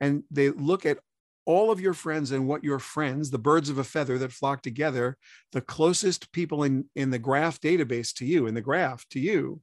and 0.00 0.22
they 0.30 0.48
look 0.48 0.86
at 0.86 0.98
all 1.44 1.70
of 1.70 1.80
your 1.80 1.92
friends 1.92 2.30
and 2.30 2.46
what 2.48 2.64
your 2.64 2.78
friends, 2.78 3.30
the 3.30 3.38
birds 3.38 3.68
of 3.68 3.76
a 3.76 3.84
feather 3.84 4.16
that 4.18 4.32
flock 4.32 4.62
together, 4.62 5.18
the 5.52 5.60
closest 5.60 6.32
people 6.32 6.64
in, 6.64 6.86
in 6.94 7.10
the 7.10 7.18
graph 7.18 7.60
database 7.60 8.14
to 8.14 8.24
you, 8.24 8.46
in 8.46 8.54
the 8.54 8.60
graph 8.60 9.06
to 9.10 9.20
you, 9.20 9.60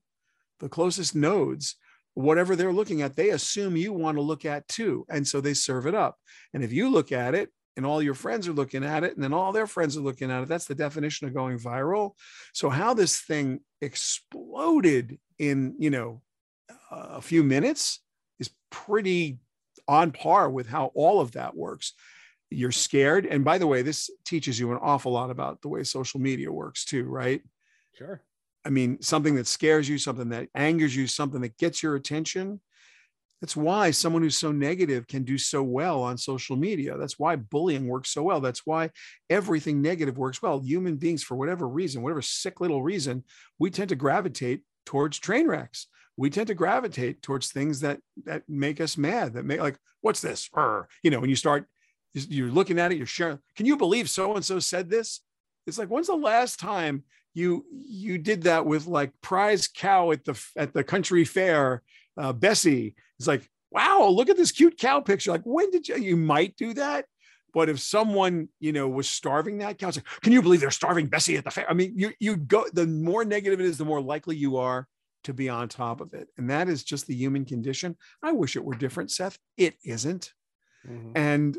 the 0.60 0.70
closest 0.70 1.16
nodes, 1.16 1.76
whatever 2.14 2.56
they're 2.56 2.74
looking 2.74 3.02
at, 3.02 3.16
they 3.16 3.30
assume 3.30 3.78
you 3.78 3.94
want 3.94 4.18
to 4.18 4.22
look 4.22 4.44
at 4.46 4.68
too. 4.68 5.06
And 5.10 5.28
so 5.28 5.40
they 5.40 5.54
serve 5.54 5.88
it 5.88 5.96
up. 5.96 6.18
And 6.54 6.64
if 6.64 6.72
you 6.72 6.90
look 6.90 7.12
at 7.12 7.36
it 7.36 7.50
and 7.78 7.86
all 7.86 8.02
your 8.02 8.16
friends 8.16 8.48
are 8.48 8.54
looking 8.54 8.84
at 8.84 9.04
it 9.04 9.14
and 9.16 9.24
then 9.24 9.34
all 9.34 9.54
their 9.54 9.68
friends 9.68 9.96
are 9.96 10.02
looking 10.02 10.32
at 10.32 10.42
it. 10.42 10.50
That's 10.50 10.66
the 10.66 10.76
definition 10.76 11.28
of 11.28 11.34
going 11.34 11.60
viral. 11.60 12.14
So 12.54 12.70
how 12.70 12.96
this 12.96 13.22
thing 13.22 13.62
exploded 13.80 15.20
in 15.38 15.76
you 15.78 15.92
know 15.92 16.22
a 16.92 17.22
few 17.22 17.44
minutes 17.44 18.02
is 18.40 18.50
pretty 18.72 19.38
on 19.88 20.12
par 20.12 20.50
with 20.50 20.68
how 20.68 20.92
all 20.96 21.22
of 21.22 21.34
that 21.34 21.56
works. 21.56 21.94
You're 22.50 22.72
scared 22.72 23.26
and 23.26 23.46
by 23.46 23.60
the 23.60 23.68
way 23.68 23.84
this 23.84 24.10
teaches 24.26 24.60
you 24.60 24.72
an 24.72 24.80
awful 24.82 25.12
lot 25.12 25.30
about 25.30 25.62
the 25.62 25.70
way 25.70 25.84
social 25.84 26.20
media 26.20 26.52
works 26.52 26.84
too 26.84 27.04
right? 27.06 27.42
Sure. 27.94 28.22
I 28.66 28.70
mean 28.70 29.02
something 29.02 29.36
that 29.36 29.48
scares 29.48 29.88
you 29.88 29.98
something 29.98 30.30
that 30.30 30.50
angers 30.56 30.96
you 30.96 31.08
something 31.08 31.42
that 31.42 31.58
gets 31.58 31.84
your 31.84 31.96
attention 31.96 32.60
that's 33.42 33.56
why 33.56 33.92
someone 33.92 34.24
who's 34.24 34.38
so 34.38 34.52
negative 34.52 35.08
can 35.08 35.24
do 35.24 35.38
so 35.38 35.62
well 35.62 36.02
on 36.02 36.18
social 36.18 36.56
media. 36.56 36.98
That's 36.98 37.20
why 37.20 37.36
bullying 37.36 37.88
works 37.88 38.10
so 38.10 38.24
well. 38.24 38.42
That's 38.42 38.66
why 38.66 38.90
everything 39.30 39.82
negative 39.82 40.18
works 40.18 40.42
well. 40.42 40.60
Human 40.60 40.96
beings, 40.96 41.24
for 41.24 41.36
whatever 41.36 41.68
reason, 41.68 42.02
whatever 42.02 42.22
sick 42.22 42.60
little 42.60 42.82
reason, 42.82 43.24
we 43.60 43.70
tend 43.70 43.90
to 43.90 43.96
gravitate 43.96 44.62
towards 44.86 45.20
train 45.20 45.48
wrecks. 45.48 45.88
We 46.16 46.32
tend 46.32 46.48
to 46.48 46.56
gravitate 46.56 47.22
towards 47.22 47.52
things 47.52 47.82
that 47.82 48.00
that 48.26 48.44
make 48.48 48.82
us 48.82 48.98
mad. 48.98 49.34
That 49.34 49.46
make 49.46 49.60
like, 49.60 49.78
what's 50.02 50.22
this? 50.22 50.50
Urgh. 50.56 50.86
You 51.04 51.12
know, 51.12 51.20
when 51.20 51.30
you 51.30 51.36
start, 51.36 51.68
you're 52.14 52.50
looking 52.50 52.80
at 52.80 52.92
it, 52.92 52.98
you're 52.98 53.06
sharing. 53.06 53.38
Can 53.56 53.68
you 53.68 53.78
believe 53.78 54.10
so 54.10 54.36
and 54.36 54.44
so 54.44 54.58
said 54.58 54.90
this? 54.90 55.22
It's 55.68 55.78
like, 55.78 55.90
when's 55.90 56.08
the 56.08 56.16
last 56.16 56.60
time 56.60 57.04
you 57.36 57.66
you 57.72 58.18
did 58.18 58.44
that 58.44 58.66
with 58.66 58.88
like 58.88 59.12
prize 59.22 59.68
cow 59.68 60.10
at 60.10 60.26
the 60.26 60.44
at 60.58 60.74
the 60.74 60.84
country 60.84 61.24
fair 61.24 61.84
uh, 62.18 62.34
Bessie 62.34 62.96
is 63.20 63.28
like, 63.28 63.50
wow, 63.72 64.08
look 64.08 64.30
at 64.30 64.38
this 64.38 64.52
cute 64.52 64.78
cow 64.78 65.00
picture. 65.00 65.32
Like, 65.32 65.44
when 65.44 65.70
did 65.72 65.88
you, 65.88 65.98
you 65.98 66.18
might 66.18 66.56
do 66.56 66.74
that? 66.74 67.06
But 67.54 67.70
if 67.70 67.80
someone, 67.80 68.50
you 68.60 68.72
know, 68.72 68.88
was 68.88 69.10
starving 69.10 69.60
that 69.60 69.78
cow, 69.78 69.88
like, 69.88 70.04
can 70.22 70.34
you 70.34 70.42
believe 70.42 70.62
they're 70.62 70.72
starving 70.72 71.08
Bessie 71.08 71.38
at 71.38 71.44
the 71.44 71.52
fair? 71.52 71.70
I 71.70 71.74
mean, 71.74 71.94
you, 71.96 72.12
you 72.20 72.38
go, 72.38 72.66
the 72.72 72.86
more 72.86 73.26
negative 73.26 73.60
it 73.60 73.66
is, 73.66 73.78
the 73.78 73.86
more 73.86 74.02
likely 74.02 74.36
you 74.36 74.58
are 74.58 74.88
to 75.24 75.34
be 75.34 75.50
on 75.50 75.68
top 75.68 76.02
of 76.02 76.14
it. 76.14 76.28
And 76.38 76.50
that 76.50 76.70
is 76.70 76.84
just 76.84 77.08
the 77.08 77.16
human 77.16 77.46
condition. 77.46 77.98
I 78.22 78.32
wish 78.32 78.56
it 78.56 78.64
were 78.64 78.76
different, 78.76 79.12
Seth. 79.12 79.38
It 79.58 79.76
isn't. 79.84 80.34
Mm-hmm. 80.88 81.12
And 81.16 81.58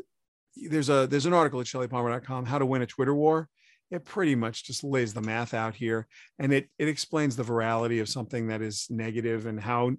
there's 0.55 0.89
a, 0.89 1.07
there's 1.07 1.25
an 1.25 1.33
article 1.33 1.59
at 1.59 1.67
shellypalmer.com, 1.67 2.45
how 2.45 2.59
to 2.59 2.65
win 2.65 2.81
a 2.81 2.85
Twitter 2.87 3.13
war 3.13 3.49
it 3.91 4.05
pretty 4.05 4.35
much 4.35 4.65
just 4.65 4.83
lays 4.83 5.13
the 5.13 5.21
math 5.21 5.53
out 5.53 5.75
here 5.75 6.07
and 6.37 6.53
it 6.53 6.69
it 6.77 6.87
explains 6.87 7.35
the 7.35 7.43
virality 7.43 8.01
of 8.01 8.09
something 8.09 8.47
that 8.47 8.61
is 8.61 8.87
negative 8.89 9.45
and 9.45 9.59
how 9.59 9.91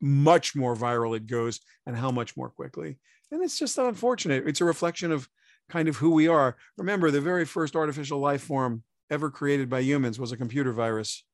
much 0.00 0.54
more 0.54 0.76
viral 0.76 1.16
it 1.16 1.26
goes 1.26 1.60
and 1.86 1.96
how 1.96 2.10
much 2.10 2.36
more 2.36 2.50
quickly. 2.50 2.98
And 3.30 3.42
it's 3.42 3.58
just 3.58 3.78
unfortunate. 3.78 4.46
It's 4.46 4.60
a 4.60 4.64
reflection 4.64 5.12
of 5.12 5.28
kind 5.68 5.88
of 5.88 5.96
who 5.96 6.10
we 6.10 6.28
are. 6.28 6.56
Remember, 6.76 7.10
the 7.10 7.20
very 7.20 7.44
first 7.44 7.74
artificial 7.74 8.18
life 8.18 8.42
form 8.42 8.82
ever 9.10 9.30
created 9.30 9.68
by 9.68 9.80
humans 9.80 10.18
was 10.18 10.32
a 10.32 10.36
computer 10.36 10.72
virus. 10.72 11.24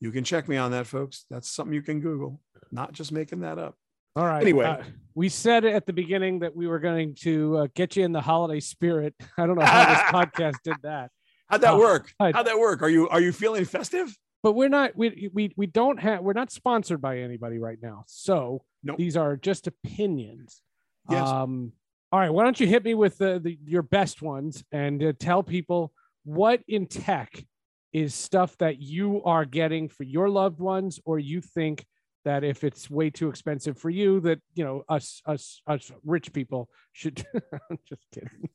You 0.00 0.10
can 0.10 0.24
check 0.24 0.48
me 0.48 0.56
on 0.56 0.72
that, 0.72 0.86
folks. 0.86 1.24
That's 1.30 1.48
something 1.48 1.74
you 1.74 1.82
can 1.82 2.00
Google, 2.00 2.40
not 2.70 2.92
just 2.92 3.12
making 3.12 3.40
that 3.40 3.58
up. 3.58 3.76
All 4.14 4.26
right. 4.26 4.42
Anyway, 4.42 4.66
uh, 4.66 4.82
we 5.14 5.28
said 5.28 5.64
at 5.64 5.86
the 5.86 5.92
beginning 5.92 6.40
that 6.40 6.54
we 6.54 6.66
were 6.66 6.80
going 6.80 7.14
to 7.20 7.56
uh, 7.58 7.66
get 7.74 7.96
you 7.96 8.04
in 8.04 8.12
the 8.12 8.20
holiday 8.20 8.60
spirit. 8.60 9.14
I 9.38 9.46
don't 9.46 9.58
know 9.58 9.64
how 9.64 9.88
this 9.88 9.98
podcast 10.10 10.56
did 10.64 10.76
that. 10.82 11.10
How'd 11.48 11.62
that 11.62 11.74
uh, 11.74 11.78
work? 11.78 12.12
How'd 12.20 12.46
that 12.46 12.58
work? 12.58 12.82
Are 12.82 12.90
you 12.90 13.08
are 13.08 13.20
you 13.20 13.32
feeling 13.32 13.64
festive? 13.64 14.14
But 14.42 14.52
we're 14.52 14.68
not 14.68 14.96
we 14.96 15.30
we 15.32 15.52
we 15.56 15.66
don't 15.66 16.00
have 16.00 16.22
we're 16.22 16.32
not 16.32 16.50
sponsored 16.50 17.00
by 17.00 17.18
anybody 17.18 17.58
right 17.58 17.78
now. 17.82 18.04
So 18.06 18.64
Nope. 18.82 18.98
these 18.98 19.16
are 19.16 19.36
just 19.36 19.66
opinions. 19.66 20.62
Yes. 21.10 21.28
Um, 21.28 21.72
all 22.10 22.20
right, 22.20 22.30
why 22.30 22.44
don't 22.44 22.60
you 22.60 22.66
hit 22.66 22.84
me 22.84 22.94
with 22.94 23.18
the, 23.18 23.40
the 23.42 23.58
your 23.64 23.82
best 23.82 24.20
ones 24.20 24.62
and 24.72 25.02
uh, 25.02 25.12
tell 25.18 25.42
people 25.42 25.92
what 26.24 26.60
in 26.68 26.86
tech 26.86 27.44
is 27.92 28.14
stuff 28.14 28.56
that 28.58 28.80
you 28.80 29.22
are 29.24 29.44
getting 29.44 29.88
for 29.88 30.02
your 30.02 30.28
loved 30.28 30.60
ones, 30.60 30.98
or 31.04 31.18
you 31.18 31.40
think 31.40 31.84
that 32.24 32.44
if 32.44 32.64
it's 32.64 32.88
way 32.90 33.10
too 33.10 33.28
expensive 33.28 33.78
for 33.78 33.90
you, 33.90 34.20
that 34.20 34.40
you 34.54 34.64
know 34.64 34.82
us 34.88 35.22
us 35.26 35.62
us 35.66 35.90
rich 36.04 36.32
people 36.32 36.68
should. 36.92 37.24
I'm 37.70 37.78
just 37.88 38.06
kidding. 38.12 38.48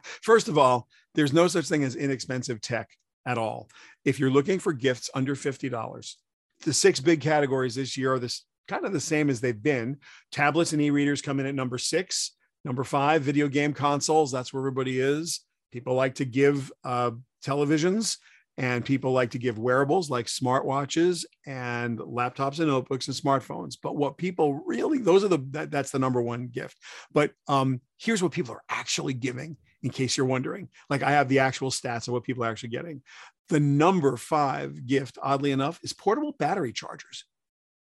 First 0.22 0.48
of 0.48 0.58
all, 0.58 0.88
there's 1.14 1.32
no 1.32 1.48
such 1.48 1.68
thing 1.68 1.84
as 1.84 1.96
inexpensive 1.96 2.60
tech 2.60 2.90
at 3.26 3.38
all. 3.38 3.68
If 4.04 4.18
you're 4.18 4.30
looking 4.30 4.58
for 4.58 4.72
gifts 4.72 5.10
under 5.14 5.34
$50, 5.34 6.14
the 6.62 6.72
six 6.72 7.00
big 7.00 7.20
categories 7.20 7.74
this 7.74 7.96
year 7.96 8.14
are 8.14 8.18
this 8.18 8.44
kind 8.68 8.84
of 8.84 8.92
the 8.92 9.00
same 9.00 9.30
as 9.30 9.40
they've 9.40 9.62
been. 9.62 9.98
Tablets 10.30 10.72
and 10.72 10.82
e-readers 10.82 11.22
come 11.22 11.40
in 11.40 11.46
at 11.46 11.54
number 11.54 11.78
six. 11.78 12.32
Number 12.64 12.84
five, 12.84 13.22
video 13.22 13.48
game 13.48 13.74
consoles. 13.74 14.32
That's 14.32 14.52
where 14.52 14.60
everybody 14.60 14.98
is. 14.98 15.40
People 15.70 15.94
like 15.94 16.14
to 16.16 16.24
give 16.24 16.72
uh, 16.82 17.10
televisions 17.44 18.16
and 18.56 18.84
people 18.84 19.12
like 19.12 19.32
to 19.32 19.38
give 19.38 19.58
wearables 19.58 20.08
like 20.08 20.26
smartwatches 20.26 21.24
and 21.44 21.98
laptops 21.98 22.60
and 22.60 22.68
notebooks 22.68 23.08
and 23.08 23.16
smartphones. 23.16 23.76
But 23.82 23.96
what 23.96 24.16
people 24.16 24.62
really, 24.66 24.98
those 24.98 25.24
are 25.24 25.28
the, 25.28 25.44
that, 25.50 25.70
that's 25.70 25.90
the 25.90 25.98
number 25.98 26.22
one 26.22 26.46
gift. 26.46 26.78
But 27.12 27.32
um, 27.48 27.80
here's 27.98 28.22
what 28.22 28.32
people 28.32 28.54
are 28.54 28.62
actually 28.68 29.14
giving 29.14 29.56
in 29.84 29.90
case 29.90 30.16
you're 30.16 30.26
wondering. 30.26 30.68
Like 30.88 31.02
I 31.02 31.12
have 31.12 31.28
the 31.28 31.38
actual 31.40 31.70
stats 31.70 32.08
of 32.08 32.14
what 32.14 32.24
people 32.24 32.42
are 32.42 32.50
actually 32.50 32.70
getting. 32.70 33.02
The 33.50 33.60
number 33.60 34.16
five 34.16 34.86
gift, 34.86 35.18
oddly 35.22 35.52
enough, 35.52 35.78
is 35.82 35.92
portable 35.92 36.32
battery 36.38 36.72
chargers. 36.72 37.26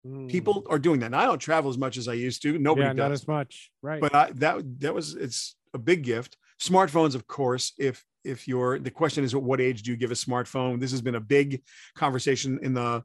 Mm. 0.05 0.29
People 0.29 0.67
are 0.69 0.81
doing 0.81 1.01
that. 1.01 1.07
And 1.07 1.17
I 1.17 1.25
don't 1.25 1.39
travel 1.39 1.71
as 1.71 1.79
much 1.79 1.97
as 1.97 2.09
I 2.09 2.15
used 2.15 2.43
to. 2.43 2.59
Nobody 2.59 2.89
yeah, 2.89 2.93
does. 2.93 2.99
not 2.99 3.13
as 3.13 3.29
much, 3.29 3.71
right? 3.83 4.01
But 4.01 4.15
I, 4.15 4.31
that 4.35 4.81
that 4.81 4.95
was 4.95 5.15
it's 5.15 5.55
a 5.73 5.79
big 5.79 6.03
gift. 6.03 6.37
Smartphones, 6.61 7.15
of 7.15 7.29
course. 7.29 7.73
If 7.79 8.05
if 8.25 8.49
you're 8.49 8.81
the 8.81 8.91
question 8.91 9.23
is, 9.23 9.33
at 9.33 9.43
what 9.43 9.61
age 9.61 9.83
do 9.83 9.93
you 9.93 9.97
give 9.97 10.11
a 10.11 10.15
smartphone? 10.15 10.81
This 10.81 10.91
has 10.91 11.01
been 11.01 11.15
a 11.15 11.21
big 11.21 11.63
conversation 11.95 12.59
in 12.63 12.75
the 12.75 13.05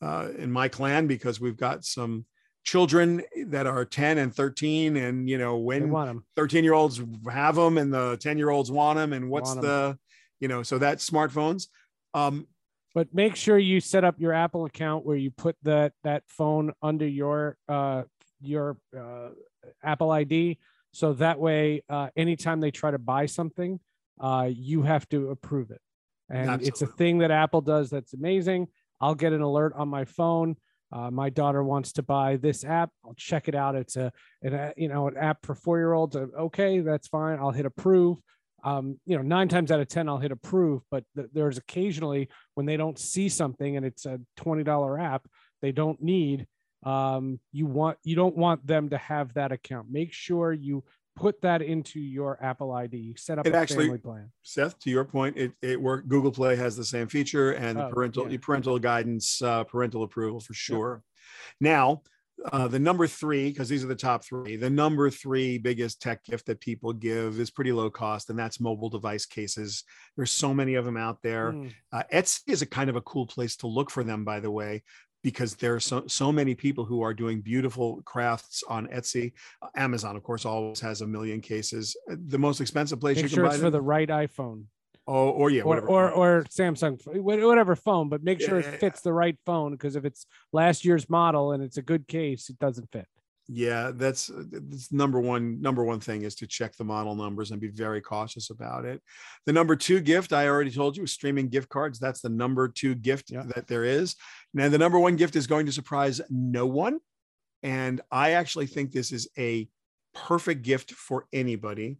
uh, 0.00 0.28
in 0.38 0.50
my 0.50 0.68
clan 0.68 1.06
because 1.06 1.38
we've 1.38 1.58
got 1.58 1.84
some 1.84 2.24
children 2.64 3.22
that 3.46 3.66
are 3.66 3.84
10 3.84 4.18
and 4.18 4.34
13 4.34 4.96
and 4.96 5.28
you 5.28 5.36
know 5.36 5.56
when 5.56 5.90
13 6.36 6.62
year 6.64 6.74
olds 6.74 7.00
have 7.30 7.56
them 7.56 7.76
and 7.78 7.92
the 7.92 8.16
10 8.18 8.38
year 8.38 8.50
olds 8.50 8.70
want 8.70 8.96
them 8.98 9.12
and 9.12 9.28
what's 9.28 9.48
Want 9.54 9.58
'em. 9.58 9.64
the 9.64 9.98
you 10.40 10.48
know 10.48 10.62
so 10.62 10.78
that's 10.78 11.08
smartphones. 11.08 11.68
Um 12.14 12.46
but 12.94 13.08
make 13.14 13.36
sure 13.36 13.58
you 13.58 13.80
set 13.80 14.04
up 14.04 14.16
your 14.20 14.32
Apple 14.34 14.64
account 14.66 15.04
where 15.06 15.16
you 15.16 15.30
put 15.30 15.56
that 15.62 15.92
that 16.04 16.22
phone 16.28 16.72
under 16.82 17.06
your 17.06 17.56
uh 17.68 18.02
your 18.40 18.76
uh, 18.96 19.30
Apple 19.82 20.10
ID 20.10 20.58
so 20.92 21.14
that 21.14 21.38
way 21.38 21.82
uh 21.88 22.08
anytime 22.16 22.60
they 22.60 22.70
try 22.70 22.90
to 22.90 22.98
buy 22.98 23.26
something 23.26 23.80
uh 24.20 24.48
you 24.52 24.82
have 24.82 25.08
to 25.08 25.30
approve 25.30 25.70
it. 25.70 25.80
And 26.30 26.62
it's 26.62 26.80
a 26.82 26.86
thing 26.86 27.18
that 27.18 27.30
Apple 27.30 27.60
does 27.60 27.90
that's 27.90 28.14
amazing. 28.14 28.68
I'll 29.00 29.16
get 29.16 29.32
an 29.32 29.42
alert 29.42 29.72
on 29.76 29.88
my 29.88 30.04
phone 30.04 30.56
uh, 30.92 31.10
my 31.10 31.30
daughter 31.30 31.62
wants 31.62 31.92
to 31.92 32.02
buy 32.02 32.36
this 32.36 32.64
app. 32.64 32.90
I'll 33.04 33.14
check 33.14 33.48
it 33.48 33.54
out. 33.54 33.74
It's 33.74 33.96
a 33.96 34.12
an, 34.42 34.54
a- 34.54 34.74
you 34.76 34.88
know 34.88 35.08
an 35.08 35.16
app 35.16 35.44
for 35.44 35.54
four 35.54 35.78
year 35.78 35.92
olds 35.92 36.16
okay 36.16 36.80
that's 36.80 37.08
fine. 37.08 37.38
I'll 37.38 37.50
hit 37.50 37.66
approve. 37.66 38.18
Um, 38.64 39.00
you 39.06 39.16
know, 39.16 39.22
nine 39.22 39.48
times 39.48 39.72
out 39.72 39.80
of 39.80 39.88
10, 39.88 40.08
I'll 40.08 40.18
hit 40.18 40.30
approve, 40.30 40.82
but 40.88 41.02
th- 41.16 41.26
there's 41.32 41.58
occasionally 41.58 42.28
when 42.54 42.64
they 42.64 42.76
don't 42.76 42.96
see 42.98 43.28
something 43.28 43.76
and 43.76 43.84
it's 43.84 44.06
a 44.06 44.20
$20 44.38 45.02
app 45.02 45.26
they 45.62 45.72
don't 45.72 46.00
need, 46.00 46.46
um, 46.84 47.40
you 47.52 47.66
want, 47.66 47.98
you 48.04 48.14
don't 48.14 48.36
want 48.36 48.64
them 48.64 48.90
to 48.90 48.98
have 48.98 49.34
that 49.34 49.50
account. 49.50 49.88
Make 49.90 50.12
sure 50.12 50.52
you 50.52 50.84
put 51.16 51.40
that 51.42 51.62
into 51.62 52.00
your 52.00 52.42
Apple 52.42 52.72
ID, 52.72 53.14
set 53.16 53.38
up 53.38 53.46
It 53.46 53.54
a 53.54 53.56
actually- 53.56 53.84
family 53.86 53.98
plan. 53.98 54.32
Seth, 54.42 54.78
to 54.80 54.90
your 54.90 55.04
point, 55.04 55.36
it 55.36 55.52
it 55.62 55.80
worked. 55.80 56.08
Google 56.08 56.32
Play 56.32 56.56
has 56.56 56.76
the 56.76 56.84
same 56.84 57.06
feature 57.08 57.52
and 57.52 57.78
the 57.78 57.86
Oh, 57.86 57.90
parental 57.92 58.30
yeah. 58.30 58.38
parental 58.40 58.78
guidance, 58.78 59.42
uh, 59.42 59.64
parental 59.64 60.02
approval 60.02 60.40
for 60.40 60.54
sure. 60.54 61.02
Now, 61.60 62.02
uh, 62.52 62.66
the 62.66 62.78
number 62.78 63.06
three, 63.06 63.50
because 63.50 63.68
these 63.68 63.84
are 63.84 63.88
the 63.88 63.94
top 63.94 64.24
three, 64.24 64.56
the 64.56 64.70
number 64.70 65.10
three 65.10 65.58
biggest 65.58 66.00
tech 66.02 66.24
gift 66.24 66.46
that 66.46 66.60
people 66.60 66.92
give 66.92 67.38
is 67.38 67.50
pretty 67.50 67.72
low 67.72 67.90
cost, 67.90 68.30
and 68.30 68.38
that's 68.38 68.58
mobile 68.58 68.88
device 68.88 69.26
cases. 69.26 69.84
There's 70.16 70.32
so 70.32 70.52
many 70.52 70.74
of 70.74 70.84
them 70.84 70.96
out 70.96 71.22
there. 71.22 71.52
Mm, 71.52 71.72
Uh, 71.92 72.02
Etsy 72.12 72.40
is 72.48 72.62
a 72.62 72.66
kind 72.66 72.90
of 72.90 72.96
a 72.96 73.00
cool 73.02 73.26
place 73.26 73.54
to 73.56 73.66
look 73.68 73.90
for 73.90 74.02
them, 74.02 74.24
by 74.24 74.40
the 74.40 74.50
way, 74.50 74.82
because 75.22 75.54
there 75.54 75.74
are 75.74 75.80
so, 75.80 76.04
so 76.06 76.32
many 76.32 76.54
people 76.54 76.84
who 76.84 77.02
are 77.02 77.14
doing 77.14 77.40
beautiful 77.40 78.02
crafts 78.04 78.62
on 78.68 78.88
Etsy. 78.88 79.32
Uh, 79.62 79.68
Amazon, 79.76 80.16
of 80.16 80.22
course, 80.22 80.44
always 80.44 80.80
has 80.80 81.00
a 81.00 81.06
million 81.06 81.40
cases. 81.40 81.96
Uh, 82.10 82.16
The 82.26 82.38
most 82.38 82.60
expensive 82.60 83.00
place 83.00 83.16
Make 83.16 83.24
you 83.24 83.28
sure 83.28 83.44
can 83.44 83.50
buy 83.50 83.54
it's 83.54 83.62
for 83.62 83.70
the 83.70 83.80
right 83.80 84.08
iPhone 84.08 84.64
oh, 85.06 85.30
or 85.30 85.50
yeah, 85.50 85.62
or, 85.62 85.66
whatever. 85.66 85.88
or, 85.88 86.10
or 86.10 86.44
Samsung, 86.44 87.00
whatever 87.16 87.76
phone, 87.76 88.08
but 88.08 88.22
make 88.22 88.40
sure 88.40 88.60
Yeah, 88.60 88.68
yeah, 88.68 88.74
it 88.74 88.80
fits 88.80 89.00
the 89.00 89.12
right 89.12 89.38
phone 89.46 89.72
because 89.72 89.96
if 89.96 90.04
it's 90.04 90.26
last 90.52 90.84
year's 90.84 91.08
model 91.08 91.52
and 91.52 91.62
it's 91.62 91.78
a 91.78 91.82
good 91.82 92.08
case, 92.08 92.50
it 92.50 92.58
doesn't 92.58 92.90
fit. 92.90 93.06
Yeah 93.48 93.90
that's 93.94 94.30
uh, 94.30 94.44
that's 94.50 94.92
number 94.92 95.20
one 95.20 95.60
number 95.60 95.84
one 95.84 95.98
thing 96.00 96.22
is 96.22 96.34
to 96.36 96.46
check 96.46 96.76
the 96.76 96.84
model 96.84 97.14
numbers 97.14 97.50
and 97.50 97.60
be 97.60 97.68
very 97.68 98.00
cautious 98.00 98.50
about 98.50 98.84
it. 98.84 99.02
The 99.46 99.52
number 99.52 99.74
two 99.76 100.00
gift 100.00 100.32
i 100.32 100.46
already 100.46 100.70
told 100.70 100.96
you 100.96 101.02
is 101.02 101.12
streaming 101.12 101.48
gift 101.48 101.68
cards. 101.68 101.98
That's 101.98 102.20
the 102.20 102.28
number 102.28 102.68
two 102.68 102.94
gift 102.94 103.30
Yeah. 103.30 103.42
that 103.54 103.66
there 103.66 103.84
is. 103.84 104.14
Now 104.54 104.68
the 104.68 104.78
number 104.78 104.98
one 104.98 105.16
gift 105.16 105.34
is 105.36 105.46
going 105.46 105.66
to 105.66 105.72
surprise 105.72 106.20
no 106.30 106.66
one 106.66 107.00
and 107.64 108.00
i 108.10 108.32
actually 108.32 108.66
think 108.66 108.90
this 108.90 109.12
is 109.12 109.28
a 109.38 109.68
perfect 110.14 110.62
gift 110.62 110.92
for 110.92 111.26
anybody 111.32 111.96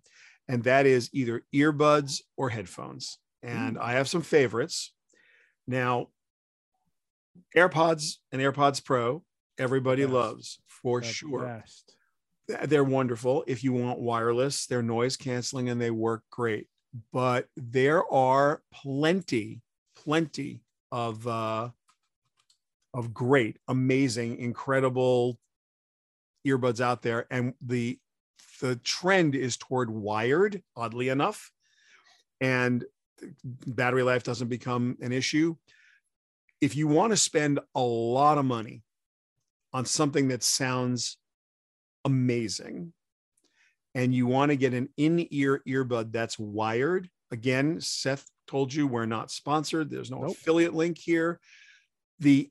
and 0.48 0.64
that 0.64 0.86
is 0.86 1.08
either 1.12 1.42
earbuds 1.54 2.20
or 2.36 2.48
headphones 2.50 3.18
and 3.42 3.76
mm. 3.76 3.80
i 3.80 3.92
have 3.92 4.08
some 4.08 4.22
favorites. 4.22 4.92
Now 5.66 6.08
airpods 7.56 8.16
and 8.30 8.40
airpods 8.42 8.84
pro 8.84 9.22
everybody 9.58 10.02
Yes. 10.02 10.10
loves 10.10 10.60
for 10.82 11.00
That's 11.00 11.12
sure. 11.12 11.44
best. 11.46 11.94
they're 12.64 12.84
wonderful. 12.84 13.44
If 13.46 13.62
you 13.64 13.72
want 13.72 14.00
wireless 14.00 14.66
they're 14.66 14.82
noise 14.82 15.16
canceling 15.16 15.68
and 15.68 15.80
they 15.80 15.90
work 15.90 16.24
great. 16.30 16.66
But 17.12 17.46
there 17.56 18.04
are 18.12 18.62
plenty 18.72 19.62
plenty 19.96 20.62
of 20.90 21.26
uh 21.26 21.70
of 22.94 23.14
great 23.14 23.58
amazing 23.68 24.38
incredible 24.38 25.38
earbuds 26.46 26.80
out 26.80 27.02
there. 27.02 27.26
And 27.30 27.54
the 27.60 27.98
the 28.60 28.76
trend 28.76 29.34
is 29.34 29.56
toward 29.56 29.90
wired 29.90 30.62
oddly 30.76 31.08
enough. 31.08 31.50
And 32.40 32.84
battery 33.44 34.02
life 34.02 34.22
doesn't 34.22 34.48
become 34.48 34.96
an 35.00 35.12
issue. 35.12 35.56
If 36.60 36.76
you 36.76 36.86
want 36.88 37.12
to 37.12 37.16
spend 37.16 37.60
a 37.74 37.80
lot 37.80 38.38
of 38.38 38.44
money 38.44 38.82
on 39.72 39.84
something 39.84 40.28
that 40.28 40.42
sounds 40.42 41.16
amazing. 42.04 42.92
And 43.94 44.14
you 44.14 44.26
want 44.26 44.50
to 44.50 44.56
get 44.56 44.74
an 44.74 44.88
in-ear 44.96 45.62
earbud 45.66 46.12
that's 46.12 46.38
wired. 46.38 47.08
Again 47.30 47.80
seth 47.80 48.26
told 48.46 48.72
you 48.74 48.86
we're 48.86 49.06
not 49.06 49.30
sponsored. 49.30 49.90
There's 49.90 50.10
no 50.10 50.22
Nope. 50.22 50.32
affiliate 50.32 50.74
link 50.74 50.98
here. 50.98 51.40
The 52.20 52.50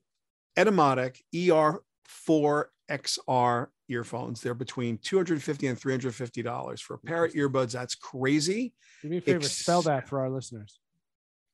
etymotic 0.56 1.20
er4xr 1.34 3.66
earphones 3.88 4.40
they're 4.40 4.54
between 4.54 4.96
250 4.98 5.66
and 5.66 5.78
350 5.78 6.42
dollars 6.42 6.80
for 6.80 6.94
a 6.94 6.98
pair 6.98 7.24
of 7.24 7.32
earbuds. 7.32 7.72
That's 7.72 7.94
crazy. 7.94 8.72
Do 9.02 9.08
me 9.08 9.18
a 9.18 9.20
favor, 9.20 9.48
spell 9.48 9.82
that 9.82 10.08
for 10.08 10.20
our 10.20 10.30
listeners. 10.30 10.78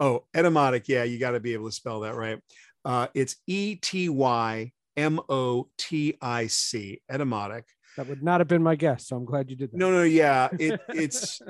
oh 0.00 0.24
etymotic 0.34 0.88
yeah 0.88 1.04
you 1.04 1.18
got 1.18 1.32
to 1.32 1.40
be 1.40 1.52
able 1.54 1.66
to 1.68 1.74
spell 1.74 2.00
that 2.00 2.14
right. 2.14 2.38
Uh, 2.84 3.08
it's 3.14 3.36
e-t-y 3.46 4.72
m-o-t-i-c 4.98 7.02
etymotic 7.10 7.62
That 7.96 8.08
would 8.08 8.22
not 8.22 8.40
have 8.40 8.48
been 8.48 8.62
my 8.62 8.74
guess, 8.74 9.06
so 9.06 9.16
I'm 9.16 9.24
glad 9.24 9.48
you 9.48 9.56
did 9.56 9.70
that. 9.70 9.76
No, 9.76 9.92
no, 9.92 10.02
yeah, 10.02 10.48
it, 10.58 10.80
it's. 10.88 11.40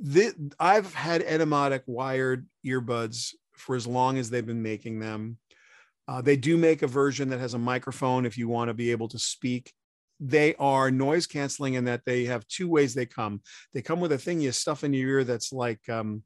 This, 0.00 0.34
I've 0.58 0.94
had 0.94 1.26
etymotic 1.26 1.82
wired 1.86 2.46
earbuds 2.64 3.34
for 3.52 3.76
as 3.76 3.86
long 3.86 4.16
as 4.16 4.30
they've 4.30 4.46
been 4.46 4.62
making 4.62 5.00
them. 5.00 5.38
Uh, 6.06 6.22
they 6.22 6.36
do 6.36 6.56
make 6.56 6.82
a 6.82 6.86
version 6.86 7.28
that 7.30 7.40
has 7.40 7.54
a 7.54 7.58
microphone 7.58 8.24
if 8.24 8.38
you 8.38 8.48
want 8.48 8.68
to 8.68 8.74
be 8.74 8.92
able 8.92 9.08
to 9.08 9.18
speak. 9.18 9.72
They 10.20 10.54
are 10.54 10.90
noise 10.90 11.26
canceling 11.26 11.74
in 11.74 11.84
that 11.84 12.04
they 12.06 12.24
have 12.24 12.46
two 12.46 12.68
ways 12.68 12.94
they 12.94 13.06
come. 13.06 13.42
They 13.74 13.82
come 13.82 14.00
with 14.00 14.12
a 14.12 14.18
thing 14.18 14.40
you 14.40 14.52
stuff 14.52 14.84
in 14.84 14.94
your 14.94 15.10
ear 15.10 15.24
that's 15.24 15.52
like 15.52 15.86
um, 15.88 16.22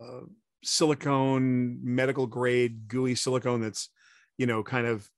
uh, 0.00 0.20
silicone, 0.62 1.78
medical 1.82 2.26
grade, 2.26 2.88
gooey 2.88 3.14
silicone 3.14 3.60
that's, 3.60 3.88
you 4.38 4.46
know, 4.46 4.62
kind 4.62 4.86
of 4.86 5.08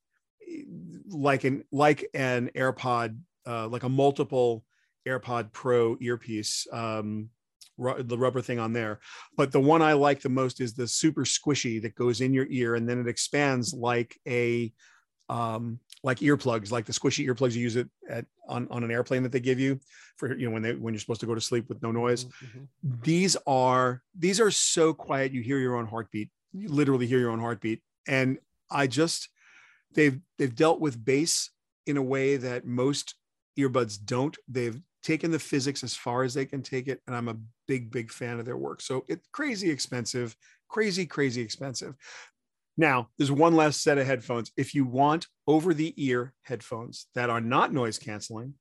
like 1.08 1.44
an 1.44 1.64
like 1.70 2.06
an 2.14 2.50
AirPod, 2.54 3.18
uh, 3.46 3.68
like 3.68 3.82
a 3.82 3.88
multiple 3.88 4.64
AirPod 5.06 5.52
Pro 5.52 5.96
earpiece. 6.00 6.66
Um, 6.72 7.30
ru- 7.76 8.02
the 8.02 8.18
rubber 8.18 8.40
thing 8.40 8.58
on 8.58 8.72
there. 8.72 9.00
But 9.36 9.52
the 9.52 9.60
one 9.60 9.82
I 9.82 9.92
like 9.94 10.20
the 10.20 10.28
most 10.28 10.60
is 10.60 10.74
the 10.74 10.86
super 10.88 11.24
squishy 11.24 11.80
that 11.82 11.94
goes 11.94 12.20
in 12.20 12.32
your 12.32 12.46
ear 12.48 12.74
and 12.74 12.88
then 12.88 13.00
it 13.00 13.08
expands 13.08 13.74
like 13.74 14.18
a 14.28 14.72
um 15.30 15.78
like 16.02 16.18
earplugs, 16.18 16.70
like 16.70 16.84
the 16.84 16.92
squishy 16.92 17.26
earplugs 17.26 17.54
you 17.54 17.62
use 17.62 17.76
it 17.76 17.88
at 18.10 18.26
on, 18.46 18.68
on 18.70 18.84
an 18.84 18.90
airplane 18.90 19.22
that 19.22 19.32
they 19.32 19.40
give 19.40 19.58
you 19.58 19.80
for 20.16 20.36
you 20.36 20.46
know 20.46 20.52
when 20.52 20.62
they 20.62 20.74
when 20.74 20.92
you're 20.92 21.00
supposed 21.00 21.20
to 21.20 21.26
go 21.26 21.34
to 21.34 21.40
sleep 21.40 21.68
with 21.68 21.82
no 21.82 21.90
noise. 21.90 22.26
Mhm. 22.26 22.68
These 23.02 23.36
are 23.46 24.02
these 24.18 24.38
are 24.38 24.50
so 24.50 24.92
quiet 24.92 25.32
you 25.32 25.40
hear 25.40 25.58
your 25.58 25.76
own 25.76 25.86
heartbeat. 25.86 26.30
You 26.52 26.68
literally 26.68 27.06
hear 27.06 27.18
your 27.18 27.30
own 27.30 27.40
heartbeat. 27.40 27.82
And 28.06 28.38
I 28.70 28.86
just 28.86 29.30
they've 29.94 30.20
they've 30.38 30.54
dealt 30.54 30.80
with 30.80 31.04
bass 31.04 31.50
in 31.86 31.96
a 31.96 32.02
way 32.02 32.36
that 32.36 32.66
most 32.66 33.14
earbuds 33.58 33.98
don't. 34.04 34.36
They've 34.48 34.80
taken 35.02 35.30
the 35.30 35.38
physics 35.38 35.84
as 35.84 35.94
far 35.94 36.22
as 36.22 36.34
they 36.34 36.46
can 36.46 36.62
take 36.62 36.88
it, 36.88 37.00
and 37.06 37.14
I'm 37.14 37.28
a 37.28 37.36
big, 37.68 37.90
big 37.90 38.10
fan 38.10 38.38
of 38.38 38.46
their 38.46 38.56
work. 38.56 38.80
So 38.80 39.04
it's 39.08 39.26
crazy 39.32 39.70
expensive, 39.70 40.34
crazy, 40.68 41.06
crazy 41.06 41.42
expensive. 41.42 41.94
Now, 42.76 43.10
there's 43.18 43.30
one 43.30 43.54
last 43.54 43.82
set 43.82 43.98
of 43.98 44.06
headphones. 44.06 44.50
If 44.56 44.74
you 44.74 44.84
want 44.84 45.28
over 45.46 45.74
the 45.74 45.94
ear 45.96 46.32
headphones 46.42 47.06
that 47.14 47.30
are 47.30 47.40
not 47.40 47.72
noise 47.72 47.98
canceling, 47.98 48.54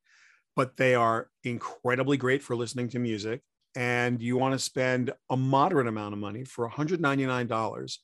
but 0.56 0.78
they 0.78 0.94
are 0.94 1.30
incredibly 1.44 2.18
great 2.18 2.44
for 2.44 2.56
listening 2.56 2.90
to 2.90 3.00
music, 3.00 3.42
and 3.76 4.22
you 4.22 4.38
want 4.38 4.54
to 4.54 4.60
spend 4.60 5.12
a 5.30 5.38
moderate 5.38 5.88
amount 5.88 6.14
of 6.14 6.20
money 6.20 6.44
for 6.44 6.70
$199, 6.70 7.98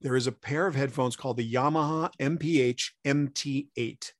there 0.00 0.16
is 0.16 0.26
a 0.26 0.32
pair 0.32 0.66
of 0.66 0.74
headphones 0.74 1.16
called 1.16 1.36
the 1.36 1.52
Yamaha 1.52 2.10
MPH 2.20 2.90
MT8. 3.06 4.12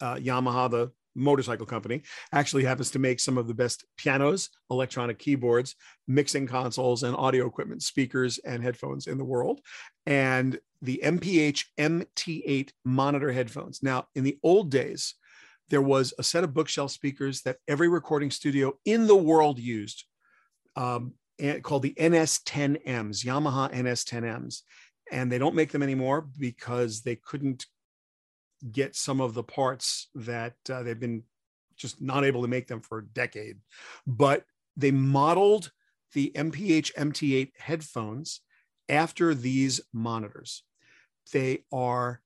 Uh, 0.00 0.16
Yamaha, 0.16 0.70
the 0.70 0.92
motorcycle 1.14 1.66
company, 1.66 2.02
actually 2.32 2.64
happens 2.64 2.90
to 2.90 2.98
make 2.98 3.20
some 3.20 3.38
of 3.38 3.46
the 3.46 3.54
best 3.54 3.84
pianos, 3.96 4.50
electronic 4.70 5.18
keyboards, 5.18 5.76
mixing 6.08 6.46
consoles, 6.46 7.02
and 7.02 7.16
audio 7.16 7.46
equipment, 7.46 7.82
speakers, 7.82 8.38
and 8.38 8.62
headphones 8.62 9.06
in 9.06 9.18
the 9.18 9.24
world. 9.24 9.60
And 10.06 10.58
the 10.80 11.00
MPH 11.04 11.66
MT8 11.78 12.70
monitor 12.84 13.30
headphones. 13.30 13.82
Now, 13.82 14.06
in 14.14 14.24
the 14.24 14.38
old 14.42 14.70
days, 14.70 15.14
there 15.68 15.82
was 15.82 16.12
a 16.18 16.22
set 16.22 16.44
of 16.44 16.52
bookshelf 16.52 16.90
speakers 16.90 17.42
that 17.42 17.58
every 17.68 17.88
recording 17.88 18.30
studio 18.30 18.74
in 18.84 19.06
the 19.06 19.16
world 19.16 19.58
used 19.58 20.04
um, 20.76 21.14
called 21.62 21.82
the 21.82 21.94
NS10Ms, 21.94 23.24
Yamaha 23.24 23.72
NS10Ms. 23.72 24.62
And 25.12 25.30
they 25.30 25.38
don't 25.38 25.54
make 25.54 25.70
them 25.70 25.82
anymore 25.82 26.26
because 26.38 27.02
they 27.02 27.16
couldn't 27.16 27.66
get 28.70 28.96
some 28.96 29.20
of 29.20 29.34
the 29.34 29.44
parts 29.44 30.08
that 30.14 30.54
uh, 30.70 30.82
they've 30.82 30.98
been 30.98 31.22
just 31.76 32.00
not 32.00 32.24
able 32.24 32.42
to 32.42 32.48
make 32.48 32.66
them 32.66 32.80
for 32.80 32.98
a 32.98 33.06
decade. 33.06 33.58
But 34.06 34.44
they 34.76 34.90
modeled 34.90 35.70
the 36.14 36.32
MPH 36.34 36.94
MT8 36.94 37.52
headphones 37.58 38.40
after 38.88 39.34
these 39.34 39.80
monitors. 39.92 40.64
They 41.32 41.64
are 41.72 42.20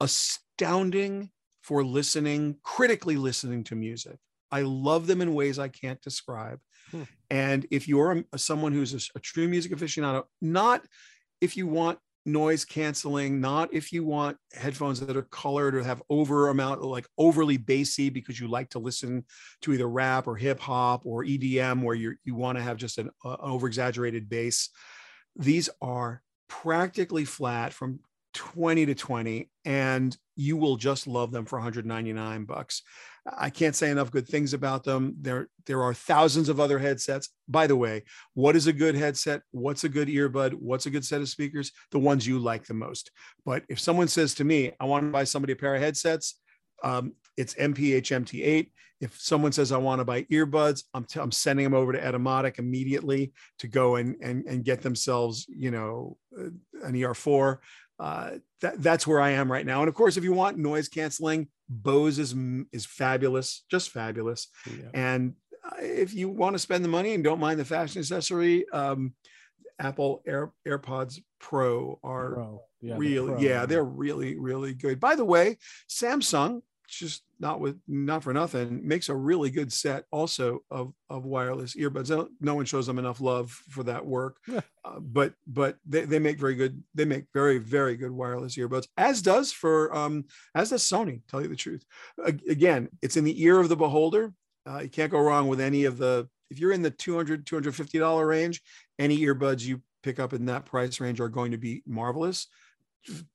astounding 0.00 1.30
for 1.62 1.84
listening, 1.84 2.56
critically 2.62 3.16
listening 3.16 3.64
to 3.64 3.76
music. 3.76 4.18
I 4.50 4.62
love 4.62 5.06
them 5.06 5.22
in 5.22 5.34
ways 5.34 5.58
I 5.58 5.68
can't 5.68 6.02
describe. 6.02 6.58
Hmm. 6.90 7.04
And 7.30 7.66
if 7.70 7.88
you're 7.88 8.24
a, 8.32 8.38
someone 8.38 8.72
who's 8.72 8.92
a, 8.94 9.18
a 9.18 9.20
true 9.20 9.48
music 9.48 9.72
aficionado, 9.72 10.24
not 10.40 10.82
if 11.40 11.56
you 11.56 11.66
want 11.66 11.98
noise 12.24 12.64
canceling, 12.64 13.40
not 13.40 13.72
if 13.72 13.92
you 13.92 14.04
want 14.04 14.36
headphones 14.52 15.00
that 15.00 15.16
are 15.16 15.22
colored 15.22 15.74
or 15.74 15.82
have 15.82 16.02
over 16.08 16.48
amount 16.48 16.82
like 16.82 17.06
overly 17.18 17.56
bassy 17.56 18.10
because 18.10 18.38
you 18.38 18.48
like 18.48 18.70
to 18.70 18.78
listen 18.78 19.24
to 19.62 19.72
either 19.72 19.88
rap 19.88 20.26
or 20.26 20.36
hip 20.36 20.60
hop 20.60 21.04
or 21.04 21.24
EDM 21.24 21.82
where 21.82 21.94
you 21.94 22.14
you 22.24 22.34
want 22.34 22.58
to 22.58 22.62
have 22.62 22.76
just 22.76 22.98
an 22.98 23.10
uh, 23.24 23.36
over 23.40 23.66
exaggerated 23.66 24.28
bass. 24.28 24.70
These 25.36 25.68
are 25.80 26.22
practically 26.48 27.24
flat 27.24 27.72
from 27.72 28.00
20 28.34 28.86
to 28.86 28.94
20 28.94 29.50
and 29.64 30.16
you 30.36 30.56
will 30.56 30.76
just 30.76 31.06
love 31.06 31.30
them 31.30 31.44
for 31.44 31.58
199 31.58 32.44
bucks. 32.44 32.82
I 33.26 33.50
can't 33.50 33.76
say 33.76 33.90
enough 33.90 34.10
good 34.10 34.28
things 34.28 34.52
about 34.52 34.82
them. 34.82 35.14
There, 35.20 35.48
there 35.66 35.82
are 35.82 35.94
thousands 35.94 36.48
of 36.48 36.58
other 36.58 36.78
headsets. 36.78 37.28
By 37.48 37.68
the 37.68 37.76
way, 37.76 38.02
what 38.34 38.56
is 38.56 38.66
a 38.66 38.72
good 38.72 38.96
headset? 38.96 39.42
What's 39.52 39.84
a 39.84 39.88
good 39.88 40.08
earbud? 40.08 40.54
What's 40.54 40.86
a 40.86 40.90
good 40.90 41.04
set 41.04 41.20
of 41.20 41.28
speakers? 41.28 41.70
The 41.92 42.00
ones 42.00 42.26
you 42.26 42.38
like 42.38 42.66
the 42.66 42.74
most. 42.74 43.12
But 43.44 43.62
if 43.68 43.78
someone 43.78 44.08
says 44.08 44.34
to 44.34 44.44
me, 44.44 44.72
I 44.80 44.86
want 44.86 45.04
to 45.04 45.10
buy 45.10 45.24
somebody 45.24 45.52
a 45.52 45.56
pair 45.56 45.74
of 45.74 45.82
headsets, 45.82 46.40
um, 46.82 47.12
it's 47.36 47.54
MPH 47.54 48.10
MT8. 48.24 48.70
If 49.00 49.20
someone 49.20 49.52
says 49.52 49.72
I 49.72 49.78
want 49.78 50.00
to 50.00 50.04
buy 50.04 50.22
earbuds, 50.24 50.84
I'm, 50.94 51.04
t- 51.04 51.20
I'm 51.20 51.32
sending 51.32 51.64
them 51.64 51.74
over 51.74 51.92
to 51.92 52.00
Etymotic 52.00 52.58
immediately 52.58 53.32
to 53.58 53.66
go 53.66 53.96
and, 53.96 54.16
and, 54.22 54.44
and 54.46 54.64
get 54.64 54.82
themselves, 54.82 55.46
you 55.48 55.70
know, 55.70 56.16
uh, 56.38 56.50
an 56.84 56.94
ER4. 56.94 57.58
Uh, 58.02 58.38
that, 58.62 58.82
that's 58.82 59.06
where 59.06 59.20
I 59.20 59.30
am 59.30 59.50
right 59.50 59.64
now. 59.64 59.78
And 59.78 59.88
of 59.88 59.94
course, 59.94 60.16
if 60.16 60.24
you 60.24 60.32
want 60.32 60.58
noise 60.58 60.88
canceling, 60.88 61.46
Bose 61.68 62.18
is 62.18 62.34
is 62.72 62.84
fabulous, 62.84 63.62
just 63.70 63.90
fabulous. 63.90 64.48
Yeah. 64.66 64.88
And 64.92 65.34
uh, 65.64 65.76
if 65.78 66.12
you 66.12 66.28
want 66.28 66.54
to 66.54 66.58
spend 66.58 66.84
the 66.84 66.88
money 66.88 67.14
and 67.14 67.22
don't 67.22 67.38
mind 67.38 67.60
the 67.60 67.64
fashion 67.64 68.00
accessory, 68.00 68.68
um, 68.72 69.14
Apple 69.78 70.20
Air, 70.26 70.52
AirPods 70.66 71.20
Pro 71.38 72.00
are 72.02 72.30
Pro. 72.34 72.62
Yeah, 72.80 72.98
the 72.98 73.18
Pro, 73.18 73.38
yeah, 73.38 73.66
they're 73.66 73.84
really, 73.84 74.36
really 74.36 74.74
good. 74.74 74.98
By 74.98 75.14
the 75.14 75.24
way, 75.24 75.58
Samsung, 75.88 76.62
just 76.88 77.22
not 77.40 77.60
with 77.60 77.78
not 77.88 78.22
for 78.22 78.32
nothing, 78.32 78.86
makes 78.86 79.08
a 79.08 79.14
really 79.14 79.50
good 79.50 79.72
set 79.72 80.04
also 80.10 80.60
of 80.70 80.92
of 81.08 81.24
wireless 81.24 81.74
earbuds. 81.76 82.28
No 82.40 82.54
one 82.54 82.64
shows 82.64 82.86
them 82.86 82.98
enough 82.98 83.20
love 83.20 83.50
for 83.50 83.82
that 83.84 84.04
work, 84.04 84.36
Yeah. 84.46 84.60
uh, 84.84 85.00
but 85.00 85.34
but 85.46 85.76
they, 85.86 86.04
they 86.04 86.18
make 86.18 86.38
very 86.38 86.54
good. 86.54 86.82
They 86.94 87.04
make 87.04 87.24
very 87.32 87.58
very 87.58 87.96
good 87.96 88.10
wireless 88.10 88.56
earbuds, 88.56 88.88
as 88.96 89.22
does 89.22 89.52
for 89.52 89.94
um 89.96 90.24
as 90.54 90.70
does 90.70 90.82
Sony. 90.82 91.22
Tell 91.28 91.42
you 91.42 91.48
the 91.48 91.56
truth. 91.56 91.84
Again, 92.24 92.88
it's 93.00 93.16
in 93.16 93.24
the 93.24 93.42
ear 93.42 93.58
of 93.60 93.68
the 93.68 93.76
beholder. 93.76 94.32
Uh, 94.68 94.80
you 94.80 94.88
can't 94.88 95.10
go 95.10 95.20
wrong 95.20 95.48
with 95.48 95.60
any 95.60 95.84
of 95.84 95.98
the. 95.98 96.28
If 96.50 96.58
you're 96.60 96.72
in 96.72 96.82
the 96.82 96.90
200 96.90 97.46
250 97.46 97.98
dollar 97.98 98.26
range, 98.26 98.60
any 98.98 99.18
earbuds 99.18 99.62
you 99.64 99.80
pick 100.02 100.20
up 100.20 100.32
in 100.32 100.46
that 100.46 100.66
price 100.66 101.00
range 101.00 101.20
are 101.20 101.28
going 101.28 101.52
to 101.52 101.58
be 101.58 101.82
marvelous. 101.86 102.46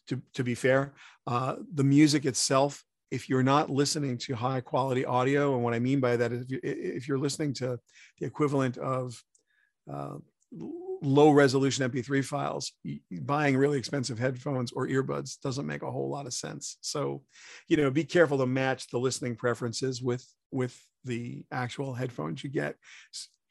To, 0.07 0.21
to 0.35 0.45
be 0.45 0.55
fair, 0.55 0.93
uh, 1.25 1.57
the 1.73 1.83
music 1.83 2.23
itself, 2.25 2.85
if 3.11 3.29
you're 3.29 3.43
not 3.43 3.69
listening 3.69 4.17
to 4.19 4.35
high 4.35 4.61
quality 4.61 5.05
audio, 5.05 5.55
and 5.55 5.63
what 5.63 5.73
I 5.73 5.79
mean 5.79 5.99
by 5.99 6.17
that 6.17 6.31
is 6.31 6.45
if, 6.49 6.51
you, 6.51 7.01
you're 7.07 7.19
listening 7.19 7.53
to 7.55 7.79
the 8.19 8.25
equivalent 8.25 8.77
of 8.77 9.21
uh, 9.91 10.15
low 11.01 11.31
resolution 11.31 11.89
MP3 11.89 12.23
files, 12.23 12.71
buying 13.11 13.55
really 13.57 13.77
expensive 13.77 14.19
headphones 14.19 14.71
or 14.71 14.87
earbuds 14.87 15.39
doesn't 15.41 15.65
make 15.65 15.83
a 15.83 15.91
whole 15.91 16.09
lot 16.09 16.25
of 16.25 16.33
sense. 16.33 16.77
So, 16.81 17.23
you 17.67 17.77
know, 17.77 17.91
be 17.91 18.03
careful 18.03 18.37
to 18.39 18.45
match 18.45 18.87
the 18.89 18.99
listening 18.99 19.35
preferences 19.35 20.01
with 20.01 20.25
with 20.51 20.77
the 21.03 21.45
actual 21.51 21.93
headphones 21.93 22.43
you 22.43 22.49
get. 22.49 22.75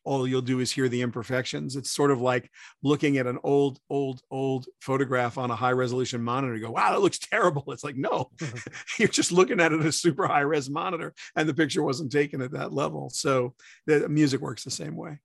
All 0.06 0.26
you'll 0.26 0.40
do 0.40 0.60
is 0.60 0.70
hear 0.70 0.88
the 0.88 1.02
imperfections. 1.02 1.76
It's 1.76 1.90
sort 1.90 2.10
of 2.10 2.20
like 2.20 2.50
looking 2.82 3.18
at 3.18 3.26
an 3.26 3.38
old, 3.42 3.78
old, 3.90 4.22
old 4.30 4.66
photograph 4.80 5.36
on 5.36 5.50
a 5.50 5.56
high 5.56 5.72
resolution 5.72 6.22
monitor. 6.22 6.54
You 6.54 6.66
go, 6.66 6.70
wow, 6.70 6.92
that 6.92 7.02
looks 7.02 7.18
terrible. 7.18 7.64
It's 7.72 7.84
like, 7.84 7.96
no, 7.96 8.30
you're 8.98 9.08
just 9.08 9.32
looking 9.32 9.60
at 9.60 9.72
it 9.72 9.80
at 9.80 9.86
a 9.86 9.92
super 9.92 10.26
high 10.26 10.40
res 10.40 10.70
monitor 10.70 11.12
and 11.34 11.48
the 11.48 11.54
picture 11.54 11.82
wasn't 11.82 12.12
taken 12.12 12.40
at 12.40 12.52
that 12.52 12.72
level. 12.72 13.10
So 13.10 13.54
the 13.86 14.08
music 14.08 14.40
works 14.40 14.64
the 14.64 14.70
same 14.70 14.96
way. 14.96 15.18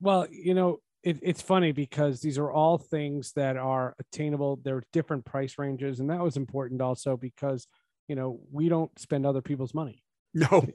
Well, 0.00 0.26
you 0.30 0.54
know, 0.54 0.80
it, 1.02 1.18
it's 1.22 1.42
funny 1.42 1.72
because 1.72 2.20
these 2.20 2.38
are 2.38 2.50
all 2.50 2.78
things 2.78 3.32
that 3.32 3.56
are 3.56 3.94
attainable. 3.98 4.60
They're 4.62 4.82
different 4.92 5.24
price 5.24 5.58
ranges, 5.58 6.00
and 6.00 6.10
that 6.10 6.20
was 6.20 6.36
important 6.36 6.80
also 6.80 7.16
because 7.16 7.66
you 8.08 8.16
know 8.16 8.40
we 8.52 8.68
don't 8.68 8.96
spend 8.98 9.24
other 9.24 9.40
people's 9.40 9.74
money. 9.74 10.02
No, 10.34 10.66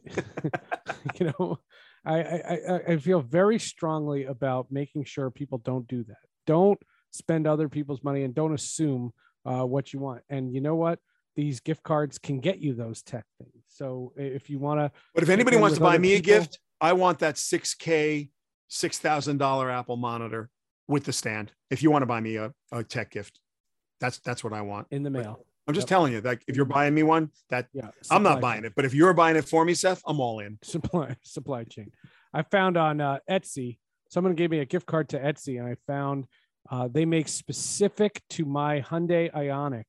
you 1.20 1.34
know, 1.40 1.60
I, 2.06 2.20
I 2.20 2.82
I- 2.90 2.98
feel 2.98 3.22
very 3.22 3.60
strongly 3.60 4.26
about 4.26 4.72
making 4.72 5.06
sure 5.06 5.30
people 5.32 5.58
don't 5.60 5.88
do 5.88 6.04
that. 6.04 6.18
Don't 6.46 6.80
spend 7.12 7.48
other 7.48 7.68
people's 7.70 8.04
money 8.04 8.24
and 8.24 8.34
don't 8.36 8.54
assume 8.54 9.12
uh, 9.46 9.64
what 9.66 9.94
you 9.94 10.00
want. 10.00 10.22
And 10.30 10.54
you 10.54 10.62
know 10.62 10.76
what? 10.76 11.00
These 11.36 11.60
gift 11.60 11.84
cards 11.84 12.18
can 12.18 12.40
get 12.40 12.60
you 12.60 12.74
those 12.74 13.02
tech 13.02 13.26
things. 13.40 13.64
So 13.68 14.14
if 14.16 14.50
you 14.50 14.60
want 14.60 14.80
to, 14.80 14.92
but 15.14 15.24
if 15.24 15.30
anybody 15.30 15.58
wants 15.58 15.76
to 15.78 15.82
buy 15.84 15.98
me 15.98 16.14
a 16.16 16.22
gift, 16.22 16.60
I 16.80 16.94
want 16.94 17.20
that 17.20 17.36
6K, 17.36 18.30
$6,000 18.72 19.74
Apple 19.74 19.98
monitor 19.98 20.50
with 20.88 21.04
the 21.06 21.14
stand. 21.14 21.52
If 21.70 21.82
you 21.84 21.92
want 21.92 22.04
to 22.04 22.08
buy 22.08 22.22
me 22.22 22.36
a, 22.38 22.54
a 22.72 22.84
tech 22.84 23.12
gift, 23.12 23.40
that's 24.00 24.20
that's 24.20 24.44
what 24.44 24.54
I 24.54 24.62
want. 24.62 24.88
in 24.92 25.04
the 25.04 25.10
mail, 25.10 25.46
I'm 25.68 25.74
just 25.74 25.86
Yep. 25.86 25.90
telling 25.90 26.14
you 26.14 26.22
that 26.22 26.44
if 26.48 26.56
you're 26.56 26.66
buying 26.66 26.94
me 26.94 27.04
one, 27.04 27.32
that 27.50 27.68
yeah, 27.74 27.90
I'm 28.12 28.22
not 28.24 28.40
buying 28.40 28.62
chain. 28.62 28.66
it. 28.68 28.74
But 28.76 28.86
if 28.86 28.94
you're 28.94 29.14
buying 29.14 29.36
it 29.36 29.46
for 29.46 29.66
me, 29.66 29.74
Seth, 29.74 30.02
I'm 30.06 30.20
all 30.20 30.40
in. 30.40 30.60
supply 30.64 31.16
supply 31.24 31.64
chain. 31.64 31.92
I 32.34 32.44
found 32.44 32.78
on 32.78 33.02
uh, 33.02 33.20
Etsy. 33.30 33.80
Someone 34.10 34.36
gave 34.36 34.52
me 34.52 34.60
a 34.60 34.66
gift 34.66 34.86
card 34.86 35.10
to 35.10 35.20
Etsy, 35.20 35.60
and 35.60 35.68
I 35.68 35.76
found 35.88 36.26
uh, 36.70 36.88
they 36.92 37.06
make 37.06 37.28
specific 37.28 38.22
to 38.32 38.46
my 38.46 38.82
Hyundai 38.82 39.32
Ioniq 39.34 39.86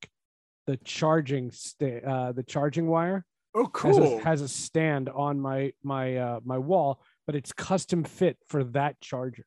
the 0.67 0.77
charging 0.79 1.51
sta- 1.53 2.01
uh, 2.05 2.33
the 2.33 2.43
charging 2.43 2.87
wire 2.89 3.25
Oh, 3.55 3.71
has, 3.83 3.97
cool. 3.97 4.19
a, 4.19 4.23
has 4.23 4.41
a 4.43 4.49
stand 4.49 5.09
on 5.09 5.39
my 5.41 5.73
my 5.83 6.17
uh, 6.17 6.41
my 6.45 6.59
wall 6.59 7.01
but 7.27 7.35
it's 7.37 7.53
custom 7.53 8.03
fit 8.05 8.37
for 8.49 8.65
that 8.65 9.01
charger. 9.01 9.45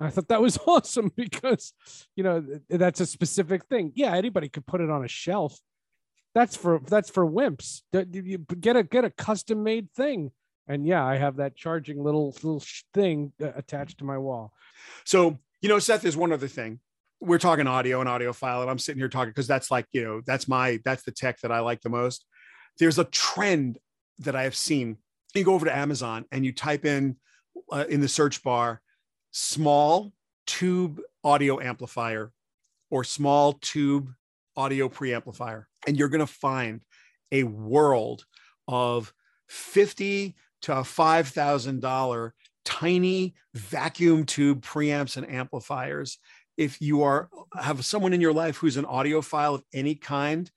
And 0.00 0.08
I 0.08 0.10
thought 0.10 0.28
that 0.28 0.40
was 0.40 0.58
awesome 0.66 1.12
because, 1.14 1.74
you 2.16 2.24
know, 2.24 2.44
that's 2.68 3.00
a 3.00 3.06
specific 3.06 3.66
thing. 3.66 3.92
Yeah, 3.94 4.16
anybody 4.16 4.48
could 4.48 4.66
put 4.66 4.80
it 4.80 4.90
on 4.90 5.04
a 5.04 5.08
shelf. 5.08 5.60
That's 6.34 6.56
for 6.56 6.80
that's 6.86 7.10
for 7.10 7.26
wimps. 7.26 7.82
You 7.92 8.38
get 8.38 8.76
a 8.76 8.82
get 8.82 9.04
a 9.04 9.10
custom 9.10 9.62
made 9.62 9.92
thing. 9.92 10.30
And 10.68 10.86
yeah, 10.86 11.04
I 11.04 11.16
have 11.16 11.36
that 11.36 11.56
charging 11.56 12.02
little 12.02 12.28
little 12.42 12.62
thing 12.94 13.32
uh, 13.42 13.50
attached 13.56 13.98
to 13.98 14.04
my 14.04 14.16
wall. 14.16 14.52
So 15.04 15.38
you 15.60 15.68
know, 15.68 15.80
Seth, 15.80 16.02
there's 16.02 16.16
one 16.16 16.32
other 16.32 16.48
thing. 16.48 16.78
We're 17.20 17.38
talking 17.38 17.66
audio 17.66 18.00
and 18.00 18.08
audiophile, 18.08 18.62
and 18.62 18.70
I'm 18.70 18.78
sitting 18.78 19.00
here 19.00 19.08
talking 19.08 19.30
because 19.30 19.48
that's 19.48 19.72
like 19.72 19.86
you 19.90 20.04
know 20.04 20.22
that's 20.24 20.46
my 20.46 20.78
that's 20.84 21.02
the 21.02 21.10
tech 21.10 21.40
that 21.40 21.50
I 21.50 21.60
like 21.60 21.80
the 21.80 21.90
most. 21.90 22.24
There's 22.78 23.00
a 23.00 23.04
trend 23.04 23.78
that 24.20 24.36
I 24.36 24.44
have 24.44 24.54
seen. 24.54 24.98
You 25.34 25.42
go 25.42 25.54
over 25.54 25.66
to 25.66 25.76
Amazon 25.76 26.26
and 26.30 26.44
you 26.44 26.52
type 26.52 26.84
in 26.84 27.16
uh, 27.72 27.86
in 27.88 28.00
the 28.00 28.08
search 28.08 28.44
bar 28.44 28.80
small 29.30 30.12
tube 30.46 31.00
audio 31.22 31.60
amplifier 31.60 32.32
or 32.90 33.04
small 33.04 33.54
tube 33.54 34.12
audio 34.56 34.88
preamplifier, 34.88 35.64
and 35.86 35.96
you're 35.96 36.08
going 36.08 36.20
to 36.20 36.26
find 36.26 36.80
a 37.32 37.44
world 37.44 38.24
of 38.66 39.12
50 39.48 40.34
to 40.62 40.72
$5,000 40.72 42.30
tiny 42.64 43.34
vacuum 43.54 44.24
tube 44.24 44.62
preamps 44.62 45.16
and 45.16 45.28
amplifiers. 45.30 46.18
If 46.56 46.80
you 46.80 47.02
are 47.02 47.28
have 47.58 47.84
someone 47.84 48.12
in 48.12 48.20
your 48.20 48.32
life 48.32 48.56
who's 48.56 48.76
an 48.76 48.84
audiophile 48.84 49.54
of 49.54 49.64
any 49.72 49.94
kind, 49.94 50.50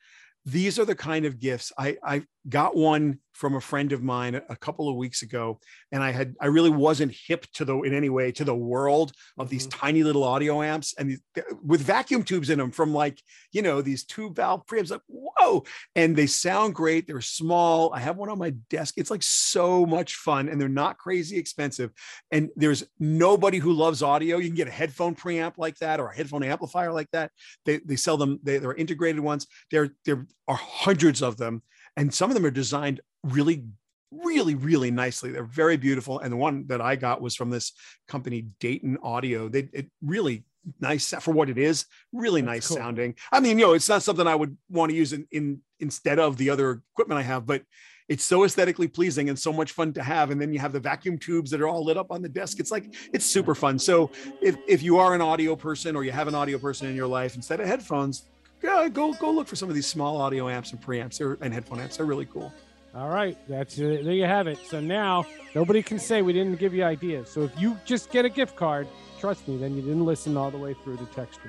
these 0.45 0.77
are 0.77 0.85
the 0.85 0.95
kind 0.95 1.25
of 1.25 1.39
gifts 1.39 1.71
I, 1.77 1.97
I 2.03 2.23
got 2.49 2.75
one 2.75 3.19
from 3.33 3.55
a 3.55 3.61
friend 3.61 3.91
of 3.91 4.03
mine 4.03 4.35
a 4.35 4.55
couple 4.55 4.87
of 4.87 4.95
weeks 4.95 5.21
ago 5.21 5.59
and 5.91 6.03
i 6.03 6.11
had 6.11 6.35
i 6.39 6.45
really 6.45 6.69
wasn't 6.69 7.13
hip 7.27 7.45
to 7.53 7.65
the 7.65 7.77
in 7.81 7.93
any 7.93 8.09
way 8.09 8.31
to 8.31 8.43
the 8.43 8.55
world 8.55 9.11
of 9.37 9.49
these 9.49 9.67
mm-hmm. 9.67 9.79
tiny 9.79 10.03
little 10.03 10.23
audio 10.23 10.61
amps 10.61 10.93
and 10.97 11.09
these, 11.09 11.21
with 11.63 11.81
vacuum 11.81 12.23
tubes 12.23 12.49
in 12.49 12.59
them 12.59 12.71
from 12.71 12.93
like 12.93 13.19
you 13.51 13.61
know 13.61 13.81
these 13.81 14.03
tube 14.03 14.35
valve 14.35 14.65
preamps 14.65 14.91
like 14.91 15.01
whoa 15.07 15.63
and 15.95 16.15
they 16.15 16.27
sound 16.27 16.75
great 16.75 17.07
they're 17.07 17.21
small 17.21 17.91
i 17.93 17.99
have 17.99 18.17
one 18.17 18.29
on 18.29 18.37
my 18.37 18.51
desk 18.69 18.93
it's 18.97 19.11
like 19.11 19.23
so 19.23 19.85
much 19.85 20.15
fun 20.15 20.47
and 20.47 20.59
they're 20.61 20.69
not 20.69 20.97
crazy 20.97 21.37
expensive 21.37 21.91
and 22.31 22.49
there's 22.55 22.83
nobody 22.99 23.57
who 23.57 23.73
loves 23.73 24.03
audio 24.03 24.37
you 24.37 24.47
can 24.47 24.55
get 24.55 24.67
a 24.67 24.71
headphone 24.71 25.15
preamp 25.15 25.53
like 25.57 25.77
that 25.77 25.99
or 25.99 26.09
a 26.09 26.15
headphone 26.15 26.43
amplifier 26.43 26.93
like 26.93 27.09
that 27.11 27.31
they, 27.65 27.77
they 27.79 27.95
sell 27.95 28.17
them 28.17 28.39
they, 28.43 28.57
they're 28.57 28.73
integrated 28.75 29.19
ones 29.19 29.47
there 29.71 29.89
there 30.05 30.25
are 30.47 30.55
hundreds 30.55 31.21
of 31.21 31.37
them 31.37 31.61
and 31.95 32.13
some 32.13 32.29
of 32.29 32.35
them 32.35 32.45
are 32.45 32.51
designed 32.51 33.01
really 33.23 33.63
really 34.11 34.55
really 34.55 34.91
nicely. 34.91 35.31
They're 35.31 35.43
very 35.43 35.77
beautiful. 35.77 36.19
And 36.19 36.31
the 36.31 36.37
one 36.37 36.67
that 36.67 36.81
i 36.81 36.95
got 36.95 37.21
was 37.21 37.35
from 37.35 37.49
this 37.49 37.73
company 38.07 38.47
dayton 38.59 38.97
audio. 39.01 39.49
They 39.49 39.69
it 39.73 39.89
really 40.01 40.43
nice 40.79 41.13
for 41.19 41.33
what 41.33 41.49
it 41.49 41.57
is 41.57 41.85
really 42.13 42.41
That's 42.41 42.47
nice 42.47 42.67
cool. 42.67 42.77
sounding. 42.77 43.15
I 43.31 43.39
mean 43.39 43.57
you 43.57 43.65
know 43.65 43.73
it's 43.73 43.89
not 43.89 44.03
something 44.03 44.27
i 44.27 44.35
would 44.35 44.55
want 44.69 44.91
to 44.91 44.95
use 44.95 45.13
in, 45.13 45.27
in 45.31 45.61
instead 45.79 46.19
of 46.19 46.37
the 46.37 46.49
other 46.49 46.83
equipment 46.93 47.19
i 47.19 47.23
have 47.23 47.45
but 47.45 47.63
it's 48.09 48.23
so 48.23 48.43
aesthetically 48.43 48.87
pleasing 48.87 49.29
and 49.29 49.39
so 49.39 49.53
much 49.53 49.71
fun 49.71 49.93
to 49.93 50.03
have. 50.03 50.29
And 50.29 50.39
then 50.39 50.51
you 50.51 50.59
have 50.59 50.73
the 50.73 50.79
vacuum 50.79 51.17
tubes 51.17 51.49
that 51.51 51.61
are 51.61 51.69
all 51.69 51.85
lit 51.85 51.95
up 51.95 52.11
on 52.11 52.21
the 52.21 52.29
desk 52.29 52.59
it's 52.59 52.71
like 52.71 52.93
it's 53.13 53.25
super 53.25 53.55
fun. 53.55 53.79
So 53.79 54.11
if, 54.41 54.55
if 54.67 54.83
you 54.83 54.97
are 54.97 55.15
an 55.15 55.21
audio 55.21 55.55
person 55.55 55.95
or 55.95 56.03
you 56.03 56.11
have 56.11 56.27
an 56.27 56.35
audio 56.35 56.57
person 56.57 56.87
in 56.87 56.95
your 56.95 57.07
life 57.07 57.35
instead 57.35 57.59
of 57.59 57.67
headphones 57.67 58.25
yeah, 58.63 58.87
go 58.87 59.13
go 59.13 59.29
look 59.29 59.47
for 59.47 59.57
some 59.57 59.67
of 59.67 59.75
these 59.75 59.87
small 59.87 60.15
audio 60.17 60.47
amps 60.47 60.71
and 60.71 60.81
preamps 60.81 61.19
and 61.41 61.53
headphone 61.53 61.81
amps. 61.81 61.97
They're 61.97 62.05
really 62.05 62.25
cool. 62.25 62.51
All 62.95 63.09
right, 63.09 63.35
that's 63.47 63.79
it. 63.79 64.05
there 64.05 64.13
you 64.13 64.25
have 64.25 64.45
it. 64.45 64.59
So 64.67 64.79
now 64.79 65.25
nobody 65.55 65.81
can 65.81 65.97
say 65.97 66.21
we 66.21 66.31
didn't 66.31 66.59
give 66.59 66.75
you 66.75 66.83
ideas. 66.83 67.27
So 67.29 67.41
if 67.41 67.59
you 67.59 67.77
just 67.85 68.11
get 68.11 68.23
a 68.23 68.29
gift 68.29 68.55
card, 68.55 68.87
trust 69.19 69.47
me, 69.47 69.57
then 69.57 69.75
you 69.75 69.81
didn't 69.81 70.05
listen 70.05 70.37
all 70.37 70.51
the 70.51 70.59
way 70.59 70.75
through 70.75 70.97
the 70.97 71.07
text. 71.07 71.39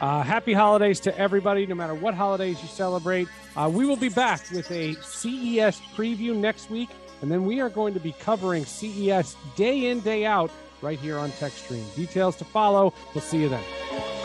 Uh, 0.00 0.22
happy 0.22 0.52
holidays 0.52 0.98
to 1.00 1.16
everybody, 1.16 1.64
no 1.64 1.76
matter 1.76 1.94
what 1.94 2.14
holidays 2.14 2.60
you 2.60 2.68
celebrate. 2.68 3.28
Uh, 3.56 3.70
we 3.72 3.86
will 3.86 3.96
be 3.96 4.08
back 4.08 4.40
with 4.50 4.68
a 4.72 4.94
CES 4.94 5.80
preview 5.94 6.34
next 6.34 6.70
week, 6.70 6.88
and 7.22 7.30
then 7.30 7.44
we 7.44 7.60
are 7.60 7.68
going 7.68 7.94
to 7.94 8.00
be 8.00 8.12
covering 8.12 8.64
CES 8.64 9.36
day 9.54 9.90
in, 9.90 10.00
day 10.00 10.24
out 10.26 10.50
right 10.82 10.98
here 10.98 11.18
on 11.18 11.30
TechStream. 11.32 11.94
Details 11.94 12.34
to 12.36 12.44
follow. 12.44 12.92
We'll 13.14 13.22
see 13.22 13.42
you 13.42 13.48
then. 13.48 14.19